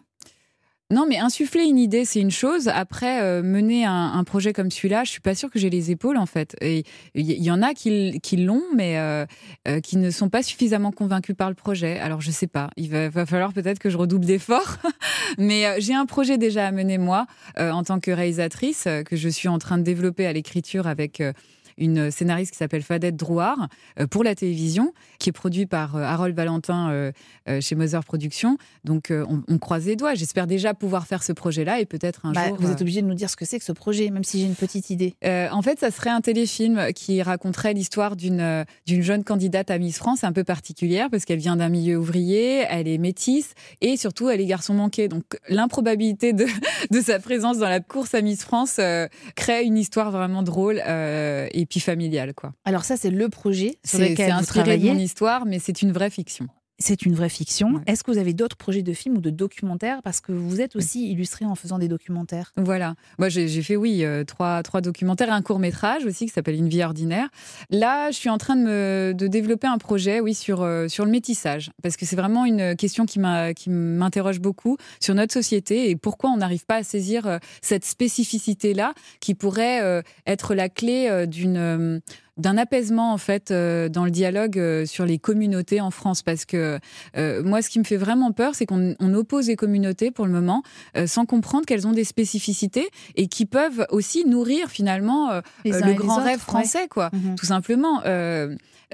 [0.94, 2.68] Non, mais insuffler une idée, c'est une chose.
[2.68, 6.16] Après, euh, mener un, projet comme celui-là, je suis pas sûre que j'ai les épaules,
[6.16, 6.56] en fait.
[6.62, 6.84] Il
[7.16, 9.26] y, en a qui, l'ont, mais euh,
[9.66, 11.98] euh, qui ne sont pas suffisamment convaincus par le projet.
[11.98, 12.70] Alors, je sais pas.
[12.76, 14.76] Il va, va falloir peut-être que je redouble d'efforts.
[15.38, 17.26] mais j'ai un projet déjà à mener, moi,
[17.58, 21.20] en tant que réalisatrice, que je suis en train de développer à l'écriture avec...
[21.78, 23.68] une scénariste qui s'appelle Fadette Drouard
[23.98, 27.12] euh, pour la télévision, qui est produit par euh, Harold Valentin euh,
[27.60, 28.56] chez Mother Productions.
[28.84, 30.14] Donc on, on croise les doigts.
[30.14, 32.56] J'espère déjà pouvoir faire ce projet-là et peut-être un Bah, jour.
[32.60, 34.46] Vous êtes obligé de nous dire ce que c'est que ce projet, même si j'ai
[34.46, 35.14] une petite idée.
[35.24, 39.78] euh, en fait, ça serait un téléfilm qui raconterait l'histoire d'une d'une jeune candidate à
[39.78, 43.96] Miss France un peu particulière parce qu'elle vient d'un milieu ouvrier, elle est métisse et
[43.96, 45.08] surtout elle est garçon manqué.
[45.08, 46.46] Donc l'improbabilité de,
[46.90, 50.82] de sa présence dans la course à Miss France euh, crée une histoire vraiment drôle
[50.86, 52.52] euh, et puis familiale quoi.
[52.64, 54.92] Alors ça, c'est le projet sur C'est lequel c'est vous inspiré de travaillez.
[54.92, 56.46] mon histoire, mais c'est une vraie fiction.
[56.78, 57.80] C'est une vraie fiction.
[57.86, 60.02] Est-ce que vous avez d'autres projets de films ou de documentaires?
[60.02, 62.52] Parce que vous êtes aussi illustré en faisant des documentaires.
[62.56, 62.94] Voilà.
[63.18, 66.56] Moi, j'ai fait, oui, euh, trois, trois documentaires et un court métrage aussi qui s'appelle
[66.56, 67.28] Une vie ordinaire.
[67.70, 71.04] Là, je suis en train de, me, de développer un projet, oui, sur, euh, sur
[71.04, 71.70] le métissage.
[71.82, 76.38] Parce que c'est vraiment une question qui m'interroge beaucoup sur notre société et pourquoi on
[76.38, 82.00] n'arrive pas à saisir euh, cette spécificité-là qui pourrait être la clé d'une.
[82.36, 86.44] D'un apaisement en fait euh, dans le dialogue euh, sur les communautés en France parce
[86.44, 86.78] que
[87.16, 90.26] euh, moi ce qui me fait vraiment peur c'est qu'on on oppose les communautés pour
[90.26, 90.62] le moment
[90.96, 95.80] euh, sans comprendre qu'elles ont des spécificités et qui peuvent aussi nourrir finalement euh, euh,
[95.80, 96.88] le grand autres, rêve français ouais.
[96.88, 97.36] quoi Mhm.
[97.36, 98.02] tout simplement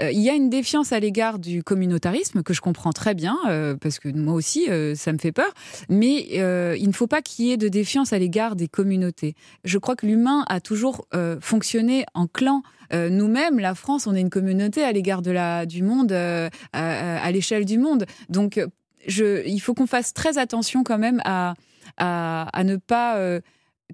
[0.03, 3.76] il y a une défiance à l'égard du communautarisme que je comprends très bien euh,
[3.76, 5.53] parce que moi aussi euh, ça me fait peur
[5.88, 9.34] mais euh, il ne faut pas qu'il y ait de défiance à l'égard des communautés
[9.64, 12.62] je crois que l'humain a toujours euh, fonctionné en clan
[12.93, 16.49] euh, nous-mêmes, la France, on est une communauté à l'égard de la du monde, euh,
[16.72, 18.07] à, l'échelle du monde.
[18.28, 21.55] Donc, euh, il faut qu'on fasse très attention quand même à
[21.97, 23.18] à, ne pas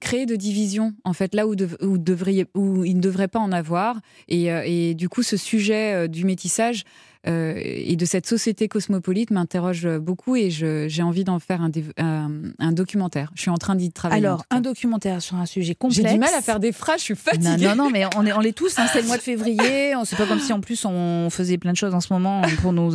[0.01, 4.95] créer de division en fait là où, où, il ne devrait pas en avoir et,
[4.95, 6.85] du coup ce sujet du métissage
[7.29, 11.93] euh, et de cette société cosmopolite m'interroge beaucoup et j'ai envie d'en faire un, dév-
[11.99, 13.31] un- un documentaire.
[13.35, 14.25] Je suis en train d'y travailler.
[14.25, 16.07] Alors, un documentaire sur un sujet complexe.
[16.09, 17.67] j'ai du mal à faire des phrases, je suis fatiguée.
[17.67, 18.79] Non, non, non, mais on est, on l'est tous.
[18.79, 19.95] hein, c'est le mois de février.
[20.05, 22.73] C'est pas comme si en plus on faisait plein de choses en ce moment pour
[22.73, 22.93] nous,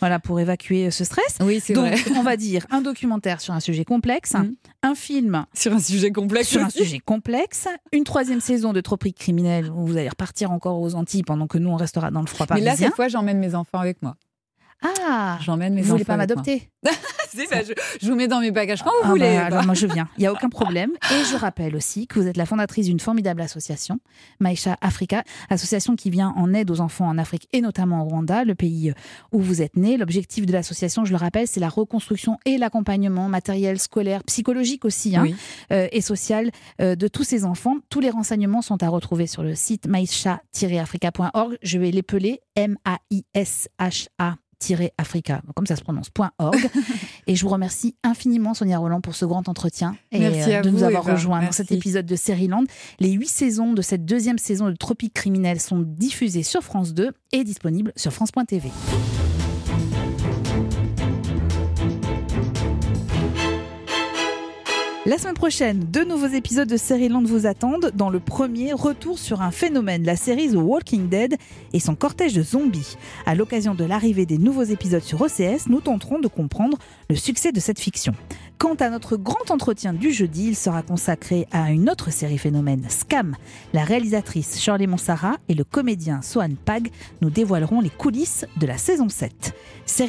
[0.00, 1.36] voilà, pour évacuer ce stress.
[1.40, 2.00] Oui, c'est Donc, vrai.
[2.16, 4.34] on va dire un documentaire sur un sujet complexe,
[4.82, 9.16] un film sur un sujet complexe, sur un sujet complexe, une troisième saison de Tropique
[9.18, 12.26] criminel où vous allez repartir encore aux Antilles pendant que nous on restera dans le
[12.26, 12.70] froid Mais parisien.
[12.72, 14.16] là, cette fois, j'emmène mes enfants avec moi.
[14.84, 16.42] Ah, J'emmène mes vous voulez enfants pas avec moi.
[16.44, 16.70] m'adopter
[17.34, 19.34] Si, bah, je, je vous mets dans mes bagages quand vous Ah voulez.
[19.34, 20.90] bah, alors moi je viens, il n'y a aucun problème.
[21.10, 23.98] Et je rappelle aussi que vous êtes la fondatrice d'une formidable association,
[24.38, 28.44] Maïcha Africa, association qui vient en aide aux enfants en Afrique et notamment au Rwanda,
[28.44, 28.92] le pays
[29.32, 29.96] où vous êtes né.
[29.96, 35.16] L'objectif de l'association, je le rappelle, c'est la reconstruction et l'accompagnement matériel, scolaire, psychologique aussi,
[35.16, 35.34] hein, Oui.
[35.72, 37.76] euh, et social euh, de tous ces enfants.
[37.88, 41.56] Tous les renseignements sont à retrouver sur le site maïcha-africa.org.
[41.62, 44.36] Je vais l'épeler M-A-I-S-H-A
[44.98, 46.56] africa comme ça se prononce .org
[47.26, 50.70] et je vous remercie infiniment Sonia Roland pour ce grand entretien et Merci euh, de
[50.70, 52.16] nous avoir rejoints dans cet épisode de
[52.48, 52.64] Land.
[53.00, 57.12] Les huit saisons de cette deuxième saison de Tropique criminel sont diffusées sur France 2
[57.32, 58.70] et disponibles sur France.tv.
[65.06, 67.92] La semaine prochaine, deux nouveaux épisodes de Land vous attendent.
[67.94, 71.36] Dans le premier, retour sur un phénomène, la série The Walking Dead
[71.74, 72.96] et son cortège de zombies.
[73.26, 76.78] À l'occasion de l'arrivée des nouveaux épisodes sur OCS, nous tenterons de comprendre
[77.10, 78.14] le succès de cette fiction.
[78.58, 82.86] Quant à notre grand entretien du jeudi, il sera consacré à une autre série phénomène,
[82.88, 83.36] Scam.
[83.72, 86.90] La réalisatrice Shirley Monsara et le comédien Sohan Pag
[87.20, 89.54] nous dévoileront les coulisses de la saison 7.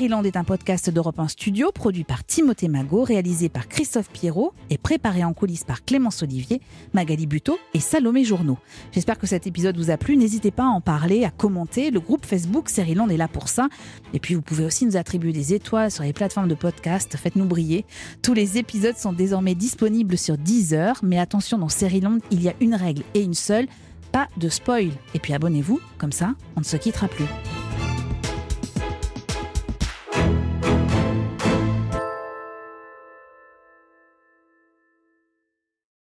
[0.10, 4.54] Land est un podcast d'Europe 1 Studio produit par Timothée Magot, réalisé par Christophe Pierrot
[4.70, 6.62] et préparé en coulisses par Clémence Olivier,
[6.94, 8.58] Magali Buteau et Salomé Journeau.
[8.92, 10.16] J'espère que cet épisode vous a plu.
[10.16, 11.92] N'hésitez pas à en parler, à commenter.
[11.92, 13.68] Le groupe Facebook Land est là pour ça.
[14.14, 17.18] Et puis vous pouvez aussi nous attribuer des étoiles sur les plateformes de podcast.
[17.18, 17.86] Faites-nous briller.
[18.22, 21.00] Tous les épisodes sont désormais disponibles sur Deezer.
[21.04, 21.68] Mais attention, dans
[22.02, 23.68] Land, il y a une règle et une seule
[24.12, 24.92] pas de spoil.
[25.14, 27.26] Et puis abonnez-vous, comme ça, on ne se quittera plus.